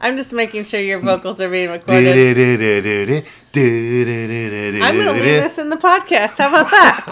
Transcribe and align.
I'm 0.00 0.16
just 0.16 0.32
making 0.32 0.64
sure 0.64 0.80
your 0.80 1.00
vocals 1.00 1.40
are 1.40 1.48
being 1.48 1.70
recorded. 1.70 2.16
I'm 2.16 2.34
going 4.96 5.06
to 5.06 5.12
leave 5.12 5.22
this 5.22 5.58
in 5.58 5.70
the 5.70 5.76
podcast. 5.76 6.38
How 6.38 6.48
about 6.48 6.70
that? 6.70 7.04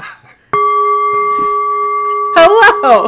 Hello, 2.38 3.06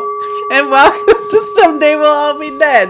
and 0.53 0.71
welcome 0.71 1.29
to 1.31 1.55
Someday 1.59 1.95
We'll 1.97 2.07
All 2.07 2.39
Be 2.39 2.59
Dead, 2.59 2.89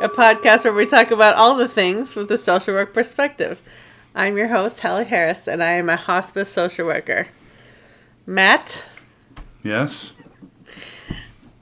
a 0.00 0.08
podcast 0.08 0.64
where 0.64 0.72
we 0.74 0.84
talk 0.86 1.10
about 1.10 1.34
all 1.34 1.56
the 1.56 1.66
things 1.66 2.14
with 2.14 2.28
the 2.28 2.36
social 2.38 2.74
work 2.74 2.92
perspective. 2.94 3.60
I'm 4.14 4.36
your 4.36 4.48
host, 4.48 4.80
Halley 4.80 5.06
Harris, 5.06 5.48
and 5.48 5.62
I 5.62 5.72
am 5.72 5.88
a 5.88 5.96
hospice 5.96 6.50
social 6.52 6.86
worker. 6.86 7.28
Matt, 8.26 8.84
Yes. 9.62 10.12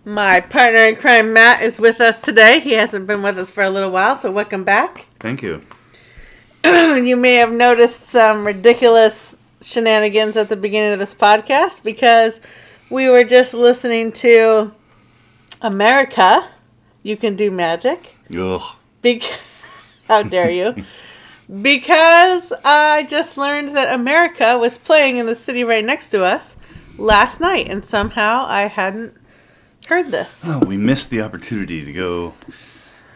My 0.05 0.41
partner 0.41 0.81
in 0.81 0.97
crime, 0.97 1.33
Matt, 1.33 1.63
is 1.63 1.79
with 1.79 2.01
us 2.01 2.21
today. 2.21 2.61
He 2.61 2.73
hasn't 2.73 3.07
been 3.07 3.23
with 3.23 3.39
us 3.39 3.51
for 3.51 3.63
a 3.63 3.71
little 3.71 3.91
while, 3.91 4.19
so 4.19 4.31
welcome 4.31 4.65
back. 4.65 5.07
Thank 5.19 5.43
you. 5.43 5.63
you 6.65 7.17
may 7.17 7.37
have 7.37 7.53
noticed 7.53 8.09
some 8.09 8.47
ridiculous 8.47 9.35
shenanigans 9.63 10.37
at 10.37 10.49
the 10.49 10.57
beginning 10.57 10.93
of 10.93 10.99
this 10.99 11.15
podcast 11.15 11.83
because 11.83 12.41
we 12.91 13.09
were 13.09 13.25
just 13.25 13.55
listening 13.55 14.13
to 14.13 14.73
America. 15.63 16.49
You 17.03 17.17
can 17.17 17.35
do 17.35 17.51
magic. 17.51 18.17
Ugh. 18.37 18.63
Bec- 19.01 19.41
How 20.09 20.23
dare 20.23 20.51
you? 20.51 20.75
because 21.63 22.53
I 22.65 23.07
just 23.09 23.39
learned 23.39 23.75
that 23.77 23.93
America 23.93 24.59
was 24.59 24.77
playing 24.77 25.17
in 25.17 25.27
the 25.27 25.35
city 25.35 25.65
right 25.65 25.85
next 25.85 26.11
to 26.11 26.25
us 26.25 26.57
last 26.99 27.41
night, 27.41 27.69
and 27.69 27.85
somehow 27.85 28.45
I 28.47 28.67
hadn't 28.67 29.15
heard 29.89 30.11
this. 30.11 30.43
Oh, 30.47 30.61
we 30.61 30.77
missed 30.77 31.11
the 31.11 31.21
opportunity 31.23 31.85
to 31.85 31.93
go 31.93 32.35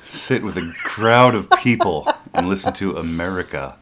sit 0.07 0.43
with 0.43 0.57
a 0.57 0.73
crowd 0.85 1.35
of 1.35 1.51
people 1.59 2.07
and 2.35 2.49
listen 2.49 2.73
to 2.75 2.97
America 2.97 3.77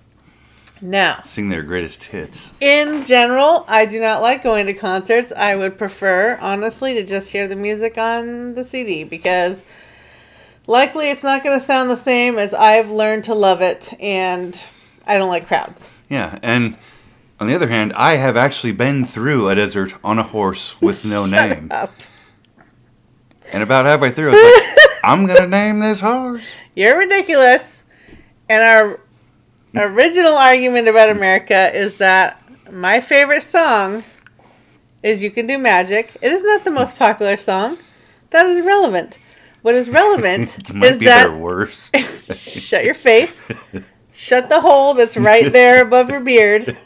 Now, 0.81 1.21
sing 1.21 1.49
their 1.49 1.63
greatest 1.63 2.05
hits. 2.05 2.53
in 2.61 3.05
general, 3.05 3.65
I 3.69 3.87
do 3.87 4.01
not 4.01 4.23
like 4.23 4.43
going 4.43 4.67
to 4.67 4.75
concerts. 4.75 5.33
I 5.33 5.55
would 5.57 5.79
prefer, 5.79 6.39
honestly, 6.41 6.95
to 6.95 7.05
just 7.05 7.31
hear 7.31 7.47
the 7.49 7.57
music 7.57 7.97
on 7.99 8.55
the 8.55 8.65
CD 8.65 9.05
because 9.05 9.65
likely 10.67 11.11
it's 11.11 11.23
not 11.23 11.45
going 11.45 11.59
to 11.59 11.65
sound 11.65 11.91
the 11.91 11.97
same 11.97 12.39
as 12.39 12.53
I've 12.55 12.91
learned 12.91 13.25
to 13.25 13.35
love 13.35 13.61
it, 13.63 13.93
and 14.01 14.61
I 15.07 15.17
don't 15.19 15.29
like 15.29 15.47
crowds. 15.47 15.91
Yeah, 16.11 16.39
and 16.43 16.77
on 17.41 17.47
the 17.47 17.55
other 17.55 17.69
hand, 17.69 17.93
I 17.95 18.15
have 18.17 18.37
actually 18.37 18.73
been 18.73 19.07
through 19.07 19.49
a 19.49 19.55
desert 19.55 19.95
on 20.05 20.19
a 20.19 20.23
horse 20.25 20.75
with 20.81 21.05
no 21.05 21.25
name. 21.39 21.69
Up. 21.71 21.93
And 23.53 23.63
about 23.63 23.87
halfway 23.87 24.11
through, 24.11 24.31
I 24.31 24.35
was 24.35 24.77
like, 24.77 24.99
I'm 25.05 25.27
going 25.27 25.41
to 25.41 25.49
name 25.49 25.81
this 25.81 26.01
horse. 26.01 26.45
You're 26.75 26.99
ridiculous. 26.99 27.85
And 28.49 28.63
our 28.63 29.01
original 29.89 30.35
argument 30.35 30.89
about 30.89 31.11
America 31.11 31.75
is 31.75 31.97
that 31.99 32.43
my 32.71 33.01
favorite 33.01 33.43
song 33.43 34.05
is 35.03 35.23
You 35.23 35.31
Can 35.31 35.47
Do 35.47 35.59
Magic. 35.59 36.17
It 36.21 36.33
is 36.33 36.43
not 36.43 36.65
the 36.65 36.71
most 36.71 36.97
popular 36.97 37.37
song. 37.37 37.79
That 38.31 38.47
is 38.47 38.65
relevant. 38.65 39.19
What 39.63 39.75
is 39.75 39.89
relevant 39.89 40.71
is 40.85 40.99
that 41.01 41.37
worst. 41.37 41.97
shut 42.37 42.85
your 42.85 42.95
face. 42.95 43.51
Shut 44.13 44.49
the 44.49 44.61
hole 44.61 44.95
that's 44.95 45.17
right 45.17 45.53
there 45.53 45.83
above 45.83 46.11
your 46.11 46.21
beard. 46.21 46.77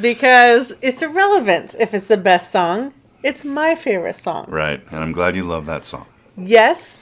Because 0.00 0.74
it's 0.82 1.02
irrelevant 1.02 1.74
if 1.78 1.94
it's 1.94 2.08
the 2.08 2.16
best 2.16 2.52
song. 2.52 2.92
It's 3.22 3.44
my 3.44 3.74
favorite 3.74 4.16
song. 4.16 4.46
Right, 4.48 4.80
and 4.90 5.00
I'm 5.00 5.12
glad 5.12 5.34
you 5.36 5.44
love 5.44 5.66
that 5.66 5.84
song. 5.84 6.06
Yes, 6.36 6.96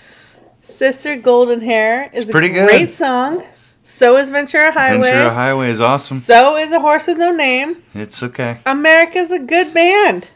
Sister 0.62 1.17
Golden 1.17 1.61
Hair 1.61 2.11
is 2.12 2.23
It's 2.25 2.31
pretty 2.33 2.50
a 2.50 2.55
good. 2.55 2.69
great 2.69 2.91
song. 2.91 3.42
So 3.83 4.17
is 4.17 4.31
Ventura 4.31 4.73
Highway. 4.73 5.03
Ventura 5.11 5.33
Highway 5.33 5.69
is 5.69 5.81
awesome. 5.81 6.17
So 6.19 6.56
is 6.56 6.73
A 6.73 6.81
Horse 6.81 7.06
with 7.06 7.19
No 7.19 7.31
Name. 7.31 7.83
It's 7.95 8.20
okay. 8.23 8.58
America's 8.67 9.30
a 9.30 9.39
good 9.39 9.73
band. 9.73 10.29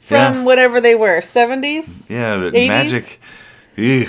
From 0.00 0.16
Yeah. 0.34 0.42
whatever 0.44 0.80
they 0.80 0.94
were, 0.96 1.20
70s? 1.20 2.08
Yeah, 2.10 2.36
but 2.38 2.54
80s? 2.54 2.68
magic. 2.68 3.20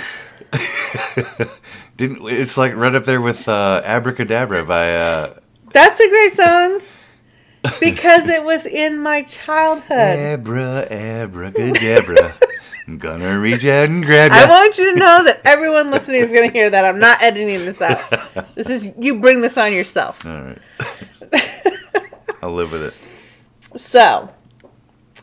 Didn't 1.96 2.26
it's 2.28 2.56
like 2.56 2.74
right 2.74 2.94
up 2.94 3.04
there 3.04 3.20
with 3.20 3.48
uh, 3.48 3.82
Abracadabra 3.84 4.64
by 4.64 4.94
uh, 4.96 5.34
That's 5.72 6.00
a 6.00 6.08
great 6.08 6.32
song. 6.34 6.80
Because 7.80 8.28
it 8.28 8.44
was 8.44 8.66
in 8.66 8.98
my 8.98 9.22
childhood. 9.22 10.18
Abra 10.18 10.86
Abracadabra. 10.90 12.34
I'm 12.86 12.98
gonna 12.98 13.38
reach 13.38 13.64
out 13.64 13.88
and 13.88 14.04
grab 14.04 14.32
you. 14.32 14.38
I 14.38 14.48
want 14.48 14.76
you 14.76 14.92
to 14.92 14.98
know 14.98 15.24
that 15.24 15.40
everyone 15.44 15.90
listening 15.90 16.20
is 16.22 16.30
going 16.30 16.48
to 16.48 16.52
hear 16.52 16.68
that. 16.68 16.84
I'm 16.84 16.98
not 16.98 17.22
editing 17.22 17.64
this 17.64 17.80
out. 17.80 18.00
This 18.54 18.68
is 18.68 18.92
you 18.98 19.20
bring 19.20 19.40
this 19.40 19.56
on 19.56 19.72
yourself. 19.72 20.24
All 20.26 20.42
right, 20.42 20.58
I'll 22.42 22.52
live 22.52 22.72
with 22.72 22.82
it. 22.82 23.78
So, 23.78 24.28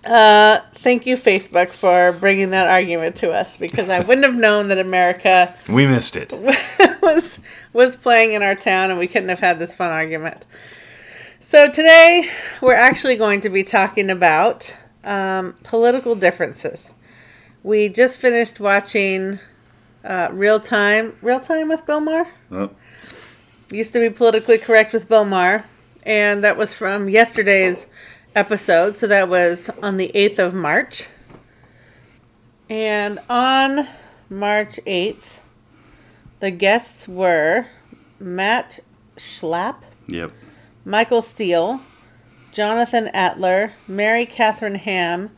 uh, 0.05 0.59
thank 0.75 1.05
you, 1.05 1.15
Facebook, 1.15 1.69
for 1.69 2.11
bringing 2.13 2.51
that 2.51 2.67
argument 2.67 3.15
to 3.17 3.31
us 3.31 3.57
because 3.57 3.89
I 3.89 3.99
wouldn't 3.99 4.25
have 4.25 4.35
known 4.35 4.69
that 4.69 4.79
America 4.79 5.53
We 5.67 5.85
missed 5.85 6.15
it. 6.15 6.31
was 7.01 7.39
was 7.73 7.95
playing 7.95 8.33
in 8.33 8.41
our 8.41 8.55
town, 8.55 8.89
and 8.89 8.97
we 8.97 9.07
couldn't 9.07 9.29
have 9.29 9.39
had 9.39 9.59
this 9.59 9.75
fun 9.75 9.89
argument. 9.89 10.45
So 11.41 11.71
today 11.71 12.29
we're 12.61 12.73
actually 12.73 13.15
going 13.15 13.39
to 13.41 13.49
be 13.49 13.63
talking 13.63 14.09
about 14.09 14.75
um, 15.05 15.53
political 15.63 16.13
differences. 16.13 16.93
We 17.63 17.87
just 17.87 18.17
finished 18.17 18.59
watching 18.59 19.39
uh, 20.03 20.27
Real 20.33 20.59
Time, 20.59 21.15
Real 21.21 21.39
Time 21.39 21.69
with 21.69 21.85
Bill 21.85 22.01
Maher. 22.01 22.27
Oh, 22.51 22.71
Used 23.71 23.93
to 23.93 23.99
be 24.01 24.09
politically 24.09 24.57
correct 24.57 24.91
with 24.91 25.07
Bill 25.07 25.23
Maher, 25.23 25.63
and 26.03 26.43
that 26.43 26.57
was 26.57 26.73
from 26.73 27.07
yesterday's 27.07 27.87
episode. 28.35 28.97
So 28.97 29.07
that 29.07 29.29
was 29.29 29.69
on 29.81 29.95
the 29.95 30.11
8th 30.13 30.39
of 30.39 30.53
March. 30.53 31.07
And 32.69 33.17
on 33.29 33.87
March 34.29 34.77
8th, 34.85 35.39
the 36.41 36.51
guests 36.51 37.07
were 37.07 37.67
Matt 38.19 38.79
Schlapp, 39.15 39.83
yep. 40.07 40.31
Michael 40.85 41.21
Steele, 41.21 41.81
Jonathan 42.51 43.09
Alter, 43.13 43.73
Mary 43.87 44.25
Catherine 44.25 44.75
Ham, 44.75 45.31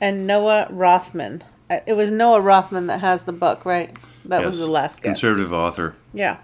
and 0.00 0.26
Noah 0.26 0.66
Rothman. 0.70 1.44
Uh, 1.68 1.80
It 1.86 1.94
was 1.94 2.10
Noah 2.10 2.40
Rothman 2.40 2.86
that 2.88 3.00
has 3.00 3.24
the 3.24 3.32
book, 3.32 3.64
right? 3.64 3.96
That 4.24 4.44
was 4.44 4.58
the 4.58 4.66
last 4.66 5.02
guest. 5.02 5.20
Conservative 5.20 5.52
author. 5.52 5.94
Yeah. 6.12 6.38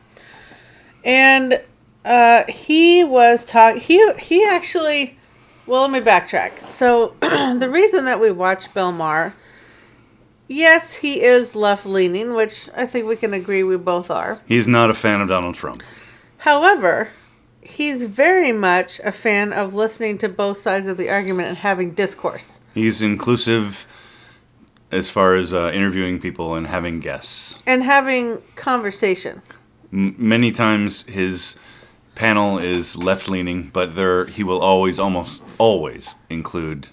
And 1.05 1.61
uh, 2.05 2.45
he 2.49 3.05
was 3.05 3.45
talking. 3.47 3.81
He 3.81 4.13
he 4.19 4.45
actually. 4.45 5.19
Well, 5.67 5.83
let 5.83 5.91
me 5.91 6.01
backtrack. 6.01 6.67
So 6.69 7.15
the 7.21 7.69
reason 7.71 8.05
that 8.05 8.21
we 8.21 8.31
watch 8.31 8.73
Bill 8.73 8.93
Maher, 8.93 9.35
yes, 10.49 10.95
he 10.95 11.23
is 11.23 11.57
left 11.57 11.85
leaning, 11.85 12.35
which 12.35 12.69
I 12.77 12.87
think 12.87 13.07
we 13.07 13.17
can 13.17 13.35
agree 13.35 13.63
we 13.65 13.77
both 13.77 14.11
are. 14.11 14.41
He's 14.47 14.69
not 14.69 14.91
a 14.91 14.95
fan 14.95 15.21
of 15.21 15.29
Donald 15.29 15.57
Trump. 15.57 15.83
However, 16.39 17.11
he's 17.67 18.05
very 18.05 18.53
much 18.53 19.01
a 19.05 19.13
fan 19.13 19.53
of 19.53 19.75
listening 19.75 20.19
to 20.19 20.29
both 20.29 20.59
sides 20.59 20.87
of 20.87 20.97
the 20.97 21.11
argument 21.11 21.49
and 21.49 21.59
having 21.59 21.93
discourse. 21.93 22.61
He's 22.75 23.03
inclusive 23.03 23.87
as 24.91 25.11
far 25.11 25.35
as 25.35 25.53
uh, 25.53 25.71
interviewing 25.75 26.21
people 26.21 26.55
and 26.55 26.67
having 26.67 27.01
guests. 27.01 27.63
And 27.67 27.83
having 27.83 28.43
conversation. 28.55 29.43
M- 29.93 30.15
many 30.19 30.53
times 30.53 31.03
his 31.05 31.57
panel 32.15 32.59
is 32.59 32.97
left 32.97 33.29
leaning, 33.29 33.71
but 33.73 33.97
there 33.97 34.27
he 34.27 34.45
will 34.45 34.61
always, 34.61 34.99
almost 34.99 35.43
always 35.59 36.15
include 36.31 36.89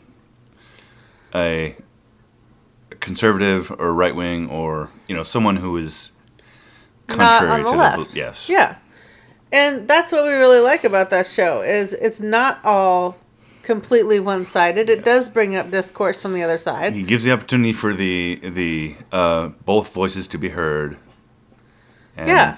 a 1.36 1.76
conservative 3.00 3.72
or 3.80 3.94
right 3.94 4.16
wing 4.16 4.50
or 4.50 4.90
you 5.08 5.16
know 5.16 5.24
someone 5.24 5.58
who 5.58 5.76
is 5.76 6.12
contrary 7.08 7.52
on 7.52 7.64
the 7.64 7.72
to 7.72 7.78
left. 7.78 8.16
yes. 8.16 8.48
Yeah. 8.50 8.78
And 9.54 9.88
that's 9.88 10.12
what 10.12 10.24
we 10.24 10.32
really 10.32 10.60
like 10.60 10.84
about 10.84 11.12
that 11.12 11.28
show 11.28 11.62
is 11.62 11.94
it's 11.94 12.20
not 12.20 12.60
all 12.64 13.16
completely 13.62 14.20
one-sided. 14.20 14.90
It 14.90 15.06
does 15.06 15.30
bring 15.30 15.56
up 15.56 15.70
discourse 15.70 16.20
from 16.20 16.34
the 16.34 16.42
other 16.42 16.58
side. 16.58 16.94
He 16.94 17.04
gives 17.04 17.24
the 17.24 17.32
opportunity 17.32 17.72
for 17.72 17.94
the 17.94 18.40
the 18.44 18.96
uh, 19.12 19.50
both 19.64 19.94
voices 19.94 20.28
to 20.30 20.40
be 20.40 20.50
heard. 20.50 20.98
And 22.18 22.28
Yeah. 22.28 22.58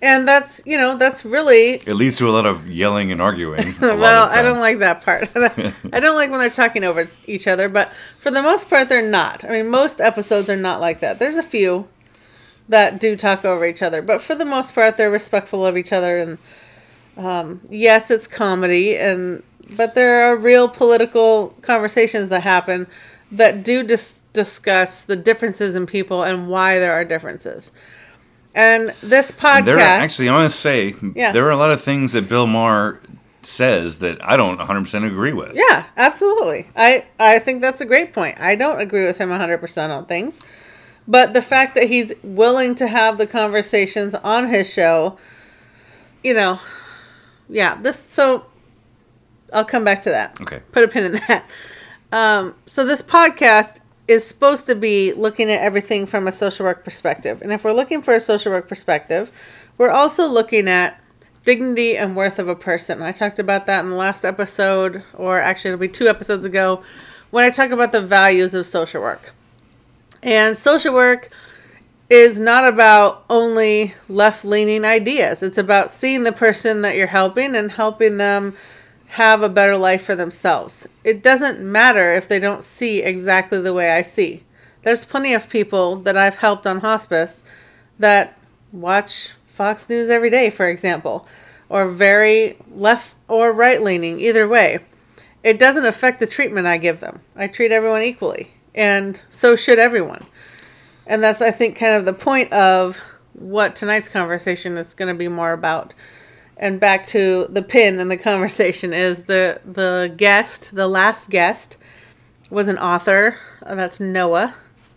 And 0.00 0.28
that's, 0.28 0.62
you 0.64 0.76
know, 0.76 0.96
that's 0.96 1.24
really 1.24 1.74
It 1.74 1.94
leads 1.94 2.16
to 2.16 2.28
a 2.28 2.30
lot 2.30 2.46
of 2.46 2.68
yelling 2.68 3.10
and 3.12 3.22
arguing. 3.22 3.74
well, 3.80 4.28
I 4.30 4.42
don't 4.42 4.60
like 4.60 4.78
that 4.78 5.02
part. 5.02 5.28
I 5.36 6.00
don't 6.00 6.16
like 6.16 6.30
when 6.30 6.40
they're 6.40 6.50
talking 6.50 6.82
over 6.82 7.08
each 7.26 7.46
other, 7.46 7.68
but 7.68 7.92
for 8.18 8.32
the 8.32 8.42
most 8.42 8.68
part 8.68 8.88
they're 8.88 9.08
not. 9.08 9.44
I 9.44 9.48
mean, 9.50 9.70
most 9.70 10.00
episodes 10.00 10.50
are 10.50 10.56
not 10.56 10.80
like 10.80 11.00
that. 11.00 11.20
There's 11.20 11.36
a 11.36 11.42
few 11.42 11.88
that 12.68 13.00
do 13.00 13.16
talk 13.16 13.44
over 13.44 13.64
each 13.64 13.82
other, 13.82 14.02
but 14.02 14.20
for 14.22 14.34
the 14.34 14.44
most 14.44 14.74
part 14.74 14.96
they're 14.96 15.10
respectful 15.10 15.64
of 15.66 15.76
each 15.76 15.92
other 15.92 16.18
and 16.18 16.38
um, 17.16 17.60
yes, 17.68 18.10
it's 18.10 18.26
comedy 18.28 18.96
and 18.96 19.42
but 19.76 19.94
there 19.94 20.24
are 20.30 20.36
real 20.36 20.68
political 20.68 21.48
conversations 21.62 22.30
that 22.30 22.42
happen 22.42 22.86
that 23.32 23.62
do 23.62 23.82
dis- 23.82 24.22
discuss 24.32 25.04
the 25.04 25.16
differences 25.16 25.74
in 25.74 25.84
people 25.86 26.22
and 26.22 26.48
why 26.48 26.78
there 26.78 26.92
are 26.92 27.04
differences. 27.04 27.70
And 28.54 28.94
this 29.02 29.30
podcast. 29.30 29.64
There 29.66 29.76
are, 29.76 29.80
actually, 29.80 30.28
I 30.30 30.34
want 30.34 30.50
to 30.50 30.56
say, 30.56 30.94
Yeah. 31.14 31.32
there 31.32 31.46
are 31.46 31.50
a 31.50 31.56
lot 31.56 31.70
of 31.70 31.82
things 31.82 32.14
that 32.14 32.28
Bill 32.28 32.46
Maher 32.46 33.00
says 33.42 33.98
that 33.98 34.24
I 34.24 34.36
don't 34.36 34.58
100% 34.58 35.06
agree 35.06 35.32
with. 35.32 35.52
Yeah, 35.54 35.84
absolutely. 35.96 36.68
I 36.74 37.04
I 37.20 37.38
think 37.38 37.60
that's 37.60 37.80
a 37.80 37.84
great 37.84 38.12
point. 38.12 38.40
I 38.40 38.56
don't 38.56 38.80
agree 38.80 39.04
with 39.04 39.18
him 39.18 39.28
100% 39.28 39.90
on 39.96 40.06
things. 40.06 40.40
But 41.08 41.32
the 41.32 41.40
fact 41.42 41.74
that 41.74 41.88
he's 41.88 42.12
willing 42.22 42.74
to 42.76 42.86
have 42.86 43.16
the 43.16 43.26
conversations 43.26 44.14
on 44.14 44.48
his 44.48 44.70
show, 44.70 45.18
you 46.22 46.34
know, 46.34 46.60
yeah, 47.48 47.74
this 47.80 47.98
so 47.98 48.44
I'll 49.52 49.64
come 49.64 49.84
back 49.84 50.02
to 50.02 50.10
that. 50.10 50.38
Okay. 50.42 50.60
Put 50.70 50.84
a 50.84 50.88
pin 50.88 51.06
in 51.06 51.12
that. 51.26 51.48
Um, 52.12 52.54
so 52.66 52.84
this 52.84 53.00
podcast 53.02 53.80
is 54.06 54.26
supposed 54.26 54.66
to 54.66 54.74
be 54.74 55.12
looking 55.12 55.50
at 55.50 55.60
everything 55.60 56.06
from 56.06 56.28
a 56.28 56.32
social 56.32 56.64
work 56.64 56.84
perspective. 56.84 57.42
And 57.42 57.52
if 57.52 57.64
we're 57.64 57.72
looking 57.72 58.02
for 58.02 58.14
a 58.14 58.20
social 58.20 58.52
work 58.52 58.68
perspective, 58.68 59.30
we're 59.78 59.90
also 59.90 60.28
looking 60.28 60.68
at 60.68 61.00
dignity 61.44 61.96
and 61.96 62.16
worth 62.16 62.38
of 62.38 62.48
a 62.48 62.54
person. 62.54 63.02
I 63.02 63.12
talked 63.12 63.38
about 63.38 63.66
that 63.66 63.84
in 63.84 63.90
the 63.90 63.96
last 63.96 64.24
episode, 64.24 65.02
or 65.14 65.38
actually 65.38 65.70
it'll 65.70 65.80
be 65.80 65.88
two 65.88 66.08
episodes 66.08 66.44
ago, 66.44 66.82
when 67.30 67.44
I 67.44 67.50
talk 67.50 67.70
about 67.70 67.92
the 67.92 68.02
values 68.02 68.52
of 68.54 68.66
social 68.66 69.00
work. 69.00 69.34
And 70.22 70.58
social 70.58 70.94
work 70.94 71.30
is 72.10 72.40
not 72.40 72.64
about 72.64 73.24
only 73.28 73.94
left 74.08 74.44
leaning 74.44 74.84
ideas. 74.84 75.42
It's 75.42 75.58
about 75.58 75.90
seeing 75.90 76.24
the 76.24 76.32
person 76.32 76.82
that 76.82 76.96
you're 76.96 77.06
helping 77.06 77.54
and 77.54 77.70
helping 77.70 78.16
them 78.16 78.56
have 79.08 79.42
a 79.42 79.48
better 79.48 79.76
life 79.76 80.02
for 80.04 80.14
themselves. 80.14 80.86
It 81.04 81.22
doesn't 81.22 81.60
matter 81.60 82.14
if 82.14 82.28
they 82.28 82.38
don't 82.38 82.64
see 82.64 83.02
exactly 83.02 83.60
the 83.60 83.74
way 83.74 83.90
I 83.90 84.02
see. 84.02 84.44
There's 84.82 85.04
plenty 85.04 85.34
of 85.34 85.48
people 85.48 85.96
that 85.96 86.16
I've 86.16 86.36
helped 86.36 86.66
on 86.66 86.80
hospice 86.80 87.42
that 87.98 88.38
watch 88.72 89.32
Fox 89.46 89.88
News 89.88 90.08
every 90.08 90.30
day, 90.30 90.50
for 90.50 90.68
example, 90.68 91.26
or 91.68 91.88
very 91.88 92.56
left 92.70 93.14
or 93.28 93.52
right 93.52 93.82
leaning, 93.82 94.20
either 94.20 94.46
way. 94.46 94.80
It 95.42 95.58
doesn't 95.58 95.86
affect 95.86 96.20
the 96.20 96.26
treatment 96.26 96.66
I 96.66 96.78
give 96.78 97.00
them. 97.00 97.20
I 97.34 97.46
treat 97.46 97.72
everyone 97.72 98.02
equally, 98.02 98.50
and 98.78 99.20
so 99.28 99.56
should 99.56 99.78
everyone. 99.78 100.24
And 101.06 101.22
that's, 101.22 101.42
I 101.42 101.50
think, 101.50 101.76
kind 101.76 101.96
of 101.96 102.04
the 102.04 102.12
point 102.12 102.52
of 102.52 102.96
what 103.32 103.74
tonight's 103.76 104.08
conversation 104.08 104.78
is 104.78 104.94
going 104.94 105.12
to 105.12 105.18
be 105.18 105.28
more 105.28 105.52
about. 105.52 105.94
And 106.56 106.80
back 106.80 107.04
to 107.06 107.46
the 107.50 107.62
pin 107.62 107.98
in 107.98 108.08
the 108.08 108.16
conversation 108.30 108.92
is 108.92 109.24
the 109.24 109.60
the 109.64 110.12
guest, 110.16 110.74
the 110.74 110.88
last 110.88 111.28
guest, 111.28 111.76
was 112.50 112.68
an 112.68 112.78
author. 112.78 113.38
Uh, 113.62 113.74
that's 113.74 114.00
Noah. 114.00 114.54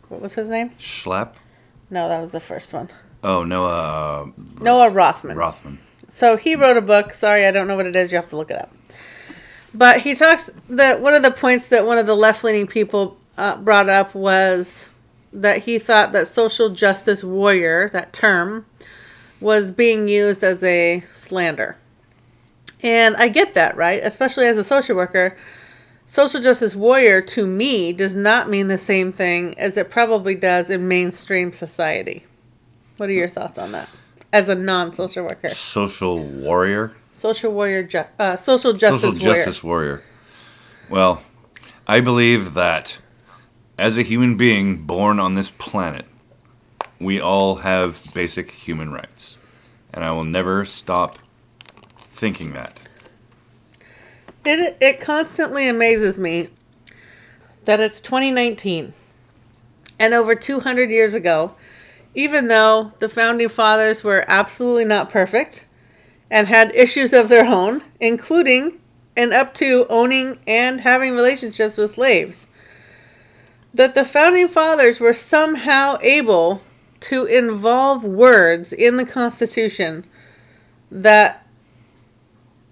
What 0.10 0.22
was 0.22 0.36
his 0.36 0.48
name? 0.48 0.72
Schlapp? 0.80 1.34
No, 1.90 2.08
that 2.08 2.22
was 2.22 2.32
the 2.32 2.40
first 2.40 2.74
one. 2.74 2.90
Oh, 3.24 3.44
Noah 3.44 4.24
uh, 4.24 4.32
Noah 4.60 4.90
Rothman. 4.90 5.38
Rothman. 5.38 5.80
So 6.08 6.36
he 6.36 6.56
wrote 6.56 6.78
a 6.78 6.82
book. 6.82 7.14
Sorry, 7.14 7.46
I 7.46 7.52
don't 7.52 7.68
know 7.68 7.78
what 7.78 7.86
it 7.86 7.96
is. 7.96 8.12
You 8.12 8.18
have 8.18 8.30
to 8.30 8.38
look 8.38 8.52
it 8.52 8.58
up. 8.58 8.72
But 9.74 10.02
he 10.02 10.16
talks 10.16 10.50
that 10.70 11.00
one 11.02 11.14
of 11.14 11.24
the 11.24 11.32
points 11.32 11.68
that 11.70 11.86
one 11.86 11.98
of 11.98 12.06
the 12.06 12.16
left 12.16 12.44
leaning 12.44 12.68
people 12.68 13.18
uh, 13.42 13.58
brought 13.58 13.90
up 13.90 14.14
was 14.14 14.88
that 15.34 15.64
he 15.64 15.80
thought 15.80 16.12
that 16.12 16.28
social 16.28 16.70
justice 16.70 17.24
warrior, 17.24 17.90
that 17.90 18.14
term, 18.14 18.66
was 19.40 19.72
being 19.72 20.08
used 20.08 20.44
as 20.44 20.64
a 20.64 21.02
slander. 21.12 21.76
And 22.84 23.16
I 23.18 23.28
get 23.30 23.54
that, 23.56 23.76
right? 23.76 24.02
Especially 24.04 24.46
as 24.46 24.58
a 24.58 24.64
social 24.64 24.96
worker. 24.96 25.38
Social 26.06 26.42
justice 26.42 26.76
warrior 26.76 27.22
to 27.22 27.48
me 27.48 27.94
does 27.94 28.16
not 28.16 28.50
mean 28.50 28.68
the 28.68 28.78
same 28.78 29.12
thing 29.12 29.58
as 29.58 29.78
it 29.78 29.90
probably 29.90 30.36
does 30.36 30.70
in 30.70 30.88
mainstream 30.88 31.54
society. 31.54 32.26
What 32.98 33.10
are 33.10 33.14
your 33.14 33.30
thoughts 33.30 33.58
on 33.58 33.72
that? 33.72 33.88
As 34.34 34.50
a 34.50 34.56
non 34.56 34.94
social 34.94 35.24
worker, 35.24 35.50
Social 35.50 36.20
warrior? 36.20 36.94
social 37.14 37.52
warrior, 37.54 37.84
ju- 37.84 38.04
uh, 38.20 38.36
social 38.36 38.74
justice 38.74 39.02
Social 39.02 39.26
warrior. 39.26 39.36
justice 39.36 39.64
warrior. 39.64 40.04
Well, 40.90 41.24
I 41.88 42.02
believe 42.02 42.54
that 42.56 43.00
as 43.82 43.98
a 43.98 44.04
human 44.04 44.38
being 44.38 44.78
born 44.78 45.20
on 45.20 45.34
this 45.34 45.50
planet, 45.50 46.06
we 47.00 47.20
all 47.20 47.56
have 47.56 48.00
basic 48.14 48.52
human 48.52 48.92
rights. 48.92 49.40
And 49.92 50.04
I 50.04 50.12
will 50.12 50.24
never 50.24 50.66
stop 50.66 51.18
thinking 52.12 52.54
that. 52.54 52.80
It 54.46 54.78
it 54.80 55.02
constantly 55.02 55.68
amazes 55.68 56.20
me 56.20 56.50
that 57.66 57.80
it's 57.80 58.00
2019 58.02 58.94
and 59.98 60.14
over 60.14 60.36
200 60.36 60.92
years 60.92 61.16
ago, 61.16 61.56
even 62.14 62.50
though 62.50 62.94
the 63.00 63.10
founding 63.10 63.50
fathers 63.50 64.04
were 64.04 64.24
absolutely 64.28 64.86
not 64.86 65.10
perfect 65.10 65.66
and 66.30 66.48
had 66.48 66.76
issues 66.76 67.14
of 67.14 67.30
their 67.30 67.48
own, 67.48 67.82
including 68.00 68.80
and 69.18 69.34
up 69.34 69.56
to 69.56 69.88
owning 69.90 70.38
and 70.46 70.82
having 70.82 71.16
relationships 71.16 71.78
with 71.78 71.92
slaves, 71.92 72.46
that 73.74 73.96
the 73.96 74.06
founding 74.06 74.48
fathers 74.48 75.00
were 75.00 75.14
somehow 75.14 75.98
able 76.02 76.62
to 77.02 77.26
involve 77.26 78.04
words 78.04 78.74
in 78.74 78.98
the 78.98 79.06
Constitution 79.06 80.06
that 80.92 81.46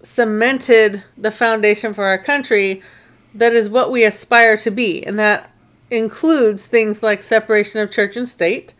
cemented 0.01 1.03
the 1.17 1.31
foundation 1.31 1.93
for 1.93 2.05
our 2.05 2.17
country 2.17 2.81
that 3.33 3.53
is 3.53 3.69
what 3.69 3.91
we 3.91 4.03
aspire 4.03 4.57
to 4.57 4.71
be. 4.71 5.03
And 5.05 5.17
that 5.19 5.51
includes 5.89 6.67
things 6.67 7.03
like 7.03 7.23
separation 7.23 7.81
of 7.81 7.91
church 7.91 8.15
and 8.15 8.27
state. 8.27 8.73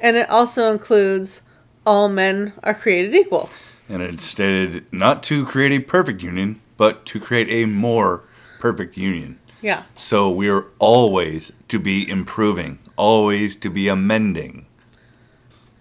And 0.00 0.16
it 0.16 0.28
also 0.30 0.70
includes 0.70 1.42
all 1.86 2.08
men 2.08 2.52
are 2.62 2.74
created 2.74 3.14
equal. 3.14 3.50
And 3.88 4.02
it 4.02 4.20
stated 4.20 4.86
not 4.92 5.22
to 5.24 5.46
create 5.46 5.72
a 5.72 5.80
perfect 5.80 6.22
union, 6.22 6.60
but 6.76 7.06
to 7.06 7.20
create 7.20 7.48
a 7.50 7.66
more 7.66 8.24
perfect 8.60 8.96
union. 8.96 9.38
Yeah 9.60 9.82
So 9.96 10.30
we're 10.30 10.66
always 10.78 11.52
to 11.68 11.78
be 11.78 12.08
improving, 12.08 12.78
always 12.96 13.56
to 13.56 13.70
be 13.70 13.88
amending, 13.88 14.66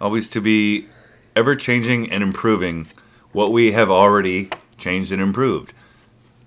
always 0.01 0.27
to 0.29 0.41
be 0.41 0.87
ever 1.35 1.55
changing 1.55 2.11
and 2.11 2.23
improving 2.23 2.87
what 3.31 3.51
we 3.51 3.71
have 3.73 3.89
already 3.91 4.49
changed 4.77 5.11
and 5.11 5.21
improved 5.21 5.73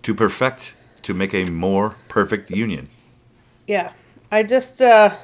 to 0.03 0.15
perfect, 0.15 0.75
to 1.03 1.15
make 1.15 1.35
a 1.35 1.45
more 1.45 1.97
perfect 2.09 2.51
union. 2.51 2.89
yeah 3.67 3.93
i 4.33 4.43
just 4.43 4.81
uh 4.83 5.15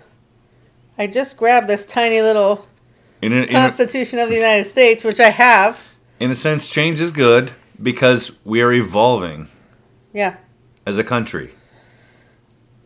i 0.98 1.06
just 1.06 1.36
grabbed 1.36 1.68
this 1.68 1.84
tiny 1.86 2.20
little 2.20 2.66
In 3.22 3.32
a, 3.32 3.36
in, 3.36 3.42
a, 3.44 3.52
constitution 3.52 4.18
of 4.18 4.28
the 4.28 4.34
united 4.36 4.68
states 4.68 5.02
which 5.04 5.20
i 5.20 5.30
have 5.30 5.80
in 6.18 6.30
a 6.30 6.34
sense, 6.34 6.68
change 6.70 6.98
is 7.00 7.10
good 7.10 7.52
because 7.82 8.32
we 8.44 8.62
are 8.62 8.72
evolving 8.72 9.48
yeah 10.12 10.36
as 10.86 10.96
a 10.98 11.04
country. 11.04 11.50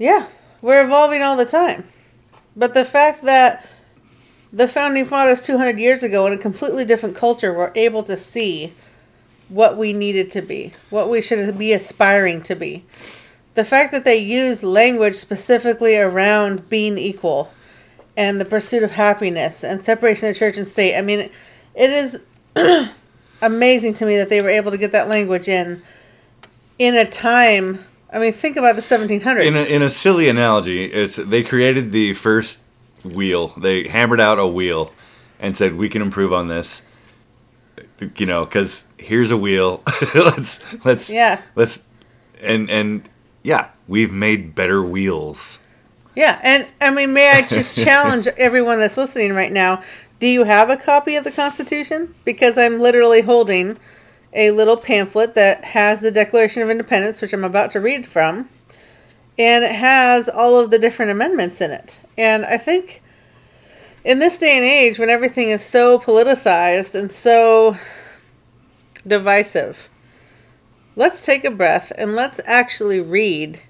Yeah, 0.00 0.28
we're 0.62 0.82
evolving 0.82 1.20
all 1.20 1.36
the 1.36 1.44
time. 1.44 1.86
But 2.56 2.72
the 2.72 2.86
fact 2.86 3.22
that 3.24 3.66
the 4.50 4.66
founding 4.66 5.04
fathers 5.04 5.42
200 5.42 5.78
years 5.78 6.02
ago 6.02 6.26
in 6.26 6.32
a 6.32 6.38
completely 6.38 6.86
different 6.86 7.14
culture 7.14 7.52
were 7.52 7.70
able 7.74 8.02
to 8.04 8.16
see 8.16 8.72
what 9.50 9.76
we 9.76 9.92
needed 9.92 10.30
to 10.30 10.40
be, 10.40 10.72
what 10.88 11.10
we 11.10 11.20
should 11.20 11.58
be 11.58 11.74
aspiring 11.74 12.42
to 12.44 12.54
be. 12.54 12.82
The 13.56 13.64
fact 13.64 13.92
that 13.92 14.06
they 14.06 14.16
used 14.16 14.62
language 14.62 15.16
specifically 15.16 15.98
around 15.98 16.70
being 16.70 16.96
equal 16.96 17.52
and 18.16 18.40
the 18.40 18.46
pursuit 18.46 18.82
of 18.82 18.92
happiness 18.92 19.62
and 19.62 19.82
separation 19.82 20.30
of 20.30 20.36
church 20.36 20.56
and 20.56 20.66
state. 20.66 20.96
I 20.96 21.02
mean, 21.02 21.30
it 21.74 21.90
is 21.90 22.20
amazing 23.42 23.92
to 23.94 24.06
me 24.06 24.16
that 24.16 24.30
they 24.30 24.40
were 24.40 24.48
able 24.48 24.70
to 24.70 24.78
get 24.78 24.92
that 24.92 25.08
language 25.08 25.46
in 25.46 25.82
in 26.78 26.96
a 26.96 27.04
time. 27.04 27.80
I 28.12 28.18
mean, 28.18 28.32
think 28.32 28.56
about 28.56 28.76
the 28.76 28.82
1700s. 28.82 29.44
In 29.44 29.56
a, 29.56 29.62
in 29.62 29.82
a 29.82 29.88
silly 29.88 30.28
analogy, 30.28 30.84
it's 30.84 31.16
they 31.16 31.42
created 31.42 31.92
the 31.92 32.14
first 32.14 32.58
wheel. 33.04 33.48
They 33.56 33.88
hammered 33.88 34.20
out 34.20 34.38
a 34.38 34.46
wheel 34.46 34.92
and 35.38 35.56
said, 35.56 35.76
"We 35.76 35.88
can 35.88 36.02
improve 36.02 36.32
on 36.32 36.48
this." 36.48 36.82
You 38.16 38.26
know, 38.26 38.44
because 38.44 38.86
here's 38.98 39.30
a 39.30 39.36
wheel. 39.36 39.82
let's 40.14 40.60
let's 40.84 41.10
Yeah. 41.10 41.40
let's 41.54 41.82
and 42.42 42.70
and 42.70 43.08
yeah, 43.42 43.68
we've 43.86 44.12
made 44.12 44.54
better 44.54 44.82
wheels. 44.82 45.58
Yeah, 46.16 46.40
and 46.42 46.66
I 46.80 46.90
mean, 46.90 47.12
may 47.12 47.28
I 47.30 47.42
just 47.46 47.78
challenge 47.84 48.26
everyone 48.36 48.80
that's 48.80 48.96
listening 48.96 49.32
right 49.34 49.52
now? 49.52 49.82
Do 50.18 50.26
you 50.26 50.44
have 50.44 50.68
a 50.68 50.76
copy 50.76 51.14
of 51.16 51.24
the 51.24 51.30
Constitution? 51.30 52.14
Because 52.24 52.58
I'm 52.58 52.78
literally 52.80 53.20
holding 53.22 53.78
a 54.32 54.50
little 54.52 54.76
pamphlet 54.76 55.34
that 55.34 55.64
has 55.64 56.00
the 56.00 56.10
Declaration 56.10 56.62
of 56.62 56.70
Independence, 56.70 57.20
which 57.20 57.32
I'm 57.32 57.44
about 57.44 57.70
to 57.72 57.80
read 57.80 58.06
from, 58.06 58.48
and 59.38 59.64
it 59.64 59.74
has 59.74 60.28
all 60.28 60.58
of 60.58 60.70
the 60.70 60.78
different 60.78 61.10
amendments 61.10 61.60
in 61.60 61.70
it. 61.70 62.00
And 62.16 62.44
I 62.44 62.56
think 62.56 63.02
in 64.04 64.18
this 64.18 64.38
day 64.38 64.56
and 64.56 64.64
age, 64.64 64.98
when 64.98 65.10
everything 65.10 65.50
is 65.50 65.64
so 65.64 65.98
politicized 65.98 66.94
and 66.94 67.10
so 67.10 67.76
divisive, 69.06 69.88
let's 70.96 71.24
take 71.24 71.44
a 71.44 71.50
breath 71.50 71.92
and 71.96 72.14
let's 72.14 72.40
actually 72.44 73.00
read 73.00 73.60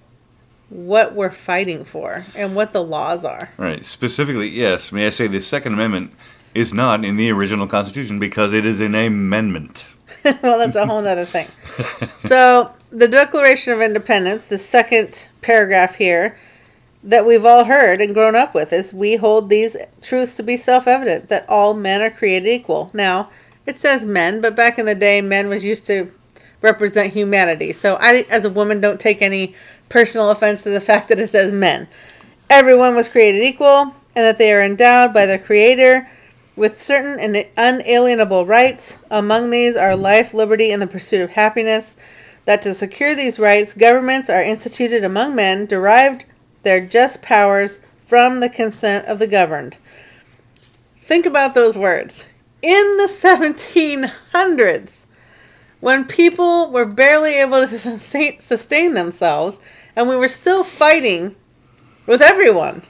what 0.68 1.14
we're 1.14 1.30
fighting 1.30 1.84
for 1.84 2.24
and 2.34 2.54
what 2.54 2.72
the 2.72 2.82
laws 2.82 3.24
are. 3.24 3.50
Right. 3.56 3.84
Specifically, 3.84 4.48
yes. 4.48 4.92
May 4.92 5.06
I 5.06 5.10
say 5.10 5.26
the 5.26 5.40
Second 5.40 5.74
Amendment 5.74 6.12
is 6.54 6.72
not 6.72 7.04
in 7.04 7.16
the 7.16 7.30
original 7.30 7.66
Constitution 7.66 8.18
because 8.18 8.52
it 8.52 8.64
is 8.64 8.80
an 8.80 8.94
amendment. 8.94 9.84
well, 10.42 10.58
that's 10.58 10.76
a 10.76 10.86
whole 10.86 11.06
other 11.06 11.24
thing. 11.24 11.48
so, 12.18 12.72
the 12.90 13.08
Declaration 13.08 13.72
of 13.72 13.80
Independence, 13.80 14.46
the 14.46 14.58
second 14.58 15.28
paragraph 15.40 15.94
here, 15.96 16.36
that 17.02 17.24
we've 17.24 17.44
all 17.44 17.64
heard 17.64 18.00
and 18.00 18.12
grown 18.12 18.34
up 18.34 18.54
with 18.54 18.72
is 18.72 18.92
we 18.92 19.16
hold 19.16 19.48
these 19.48 19.76
truths 20.02 20.34
to 20.36 20.42
be 20.42 20.56
self 20.56 20.86
evident 20.86 21.28
that 21.28 21.48
all 21.48 21.74
men 21.74 22.02
are 22.02 22.10
created 22.10 22.48
equal. 22.48 22.90
Now, 22.92 23.30
it 23.66 23.80
says 23.80 24.04
men, 24.04 24.40
but 24.40 24.56
back 24.56 24.78
in 24.78 24.86
the 24.86 24.94
day, 24.94 25.20
men 25.20 25.48
was 25.48 25.64
used 25.64 25.86
to 25.86 26.12
represent 26.60 27.12
humanity. 27.12 27.72
So, 27.72 27.96
I, 28.00 28.26
as 28.30 28.44
a 28.44 28.50
woman, 28.50 28.80
don't 28.80 29.00
take 29.00 29.22
any 29.22 29.54
personal 29.88 30.30
offense 30.30 30.62
to 30.62 30.70
the 30.70 30.80
fact 30.80 31.08
that 31.08 31.20
it 31.20 31.30
says 31.30 31.52
men. 31.52 31.88
Everyone 32.48 32.94
was 32.94 33.08
created 33.08 33.42
equal 33.42 33.94
and 34.16 34.24
that 34.24 34.38
they 34.38 34.52
are 34.52 34.62
endowed 34.62 35.14
by 35.14 35.24
their 35.24 35.38
Creator 35.38 36.08
with 36.60 36.80
certain 36.80 37.18
and 37.18 37.46
unalienable 37.56 38.44
rights. 38.44 38.98
Among 39.10 39.48
these 39.48 39.76
are 39.76 39.96
life, 39.96 40.34
liberty, 40.34 40.70
and 40.70 40.82
the 40.82 40.86
pursuit 40.86 41.22
of 41.22 41.30
happiness. 41.30 41.96
That 42.44 42.60
to 42.62 42.74
secure 42.74 43.14
these 43.14 43.38
rights, 43.38 43.72
governments 43.72 44.28
are 44.28 44.42
instituted 44.42 45.02
among 45.02 45.34
men, 45.34 45.64
derived 45.64 46.26
their 46.62 46.86
just 46.86 47.22
powers 47.22 47.80
from 48.06 48.40
the 48.40 48.50
consent 48.50 49.06
of 49.06 49.18
the 49.18 49.26
governed. 49.26 49.78
Think 51.00 51.24
about 51.24 51.54
those 51.54 51.78
words. 51.78 52.26
In 52.60 52.98
the 52.98 53.08
1700s, 53.10 55.06
when 55.80 56.04
people 56.04 56.70
were 56.70 56.84
barely 56.84 57.36
able 57.36 57.66
to 57.66 57.78
sustain 58.38 58.92
themselves, 58.92 59.58
and 59.96 60.10
we 60.10 60.16
were 60.16 60.28
still 60.28 60.62
fighting 60.64 61.36
with 62.04 62.20
everyone, 62.20 62.82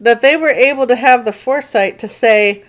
that 0.00 0.20
they 0.20 0.36
were 0.36 0.50
able 0.50 0.88
to 0.88 0.96
have 0.96 1.24
the 1.24 1.32
foresight 1.32 1.96
to 2.00 2.08
say, 2.08 2.64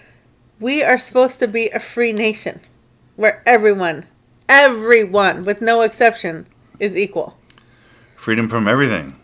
we 0.60 0.84
are 0.84 0.98
supposed 0.98 1.40
to 1.40 1.48
be 1.48 1.70
a 1.70 1.80
free 1.80 2.12
nation 2.12 2.60
where 3.16 3.42
everyone, 3.46 4.06
everyone, 4.48 5.46
with 5.46 5.62
no 5.62 5.82
exception, 5.82 6.48
is 6.80 6.96
equal. 6.96 7.38
Freedom 8.16 8.50
from 8.50 8.68
everything. 8.68 9.20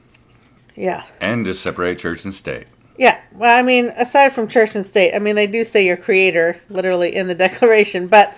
Yeah. 0.76 1.04
And 1.20 1.46
to 1.46 1.54
separate 1.54 2.00
church 2.00 2.24
and 2.26 2.34
state. 2.34 2.68
Yeah. 2.98 3.20
Well, 3.34 3.58
I 3.58 3.62
mean, 3.62 3.88
aside 3.98 4.34
from 4.34 4.48
church 4.48 4.76
and 4.76 4.86
state, 4.86 5.14
I 5.14 5.20
mean, 5.20 5.36
they 5.36 5.48
do 5.48 5.64
say 5.64 5.86
your 5.86 5.98
creator 5.98 6.60
literally 6.70 7.16
in 7.16 7.28
the 7.28 7.36
Declaration, 7.36 8.08
but 8.08 8.36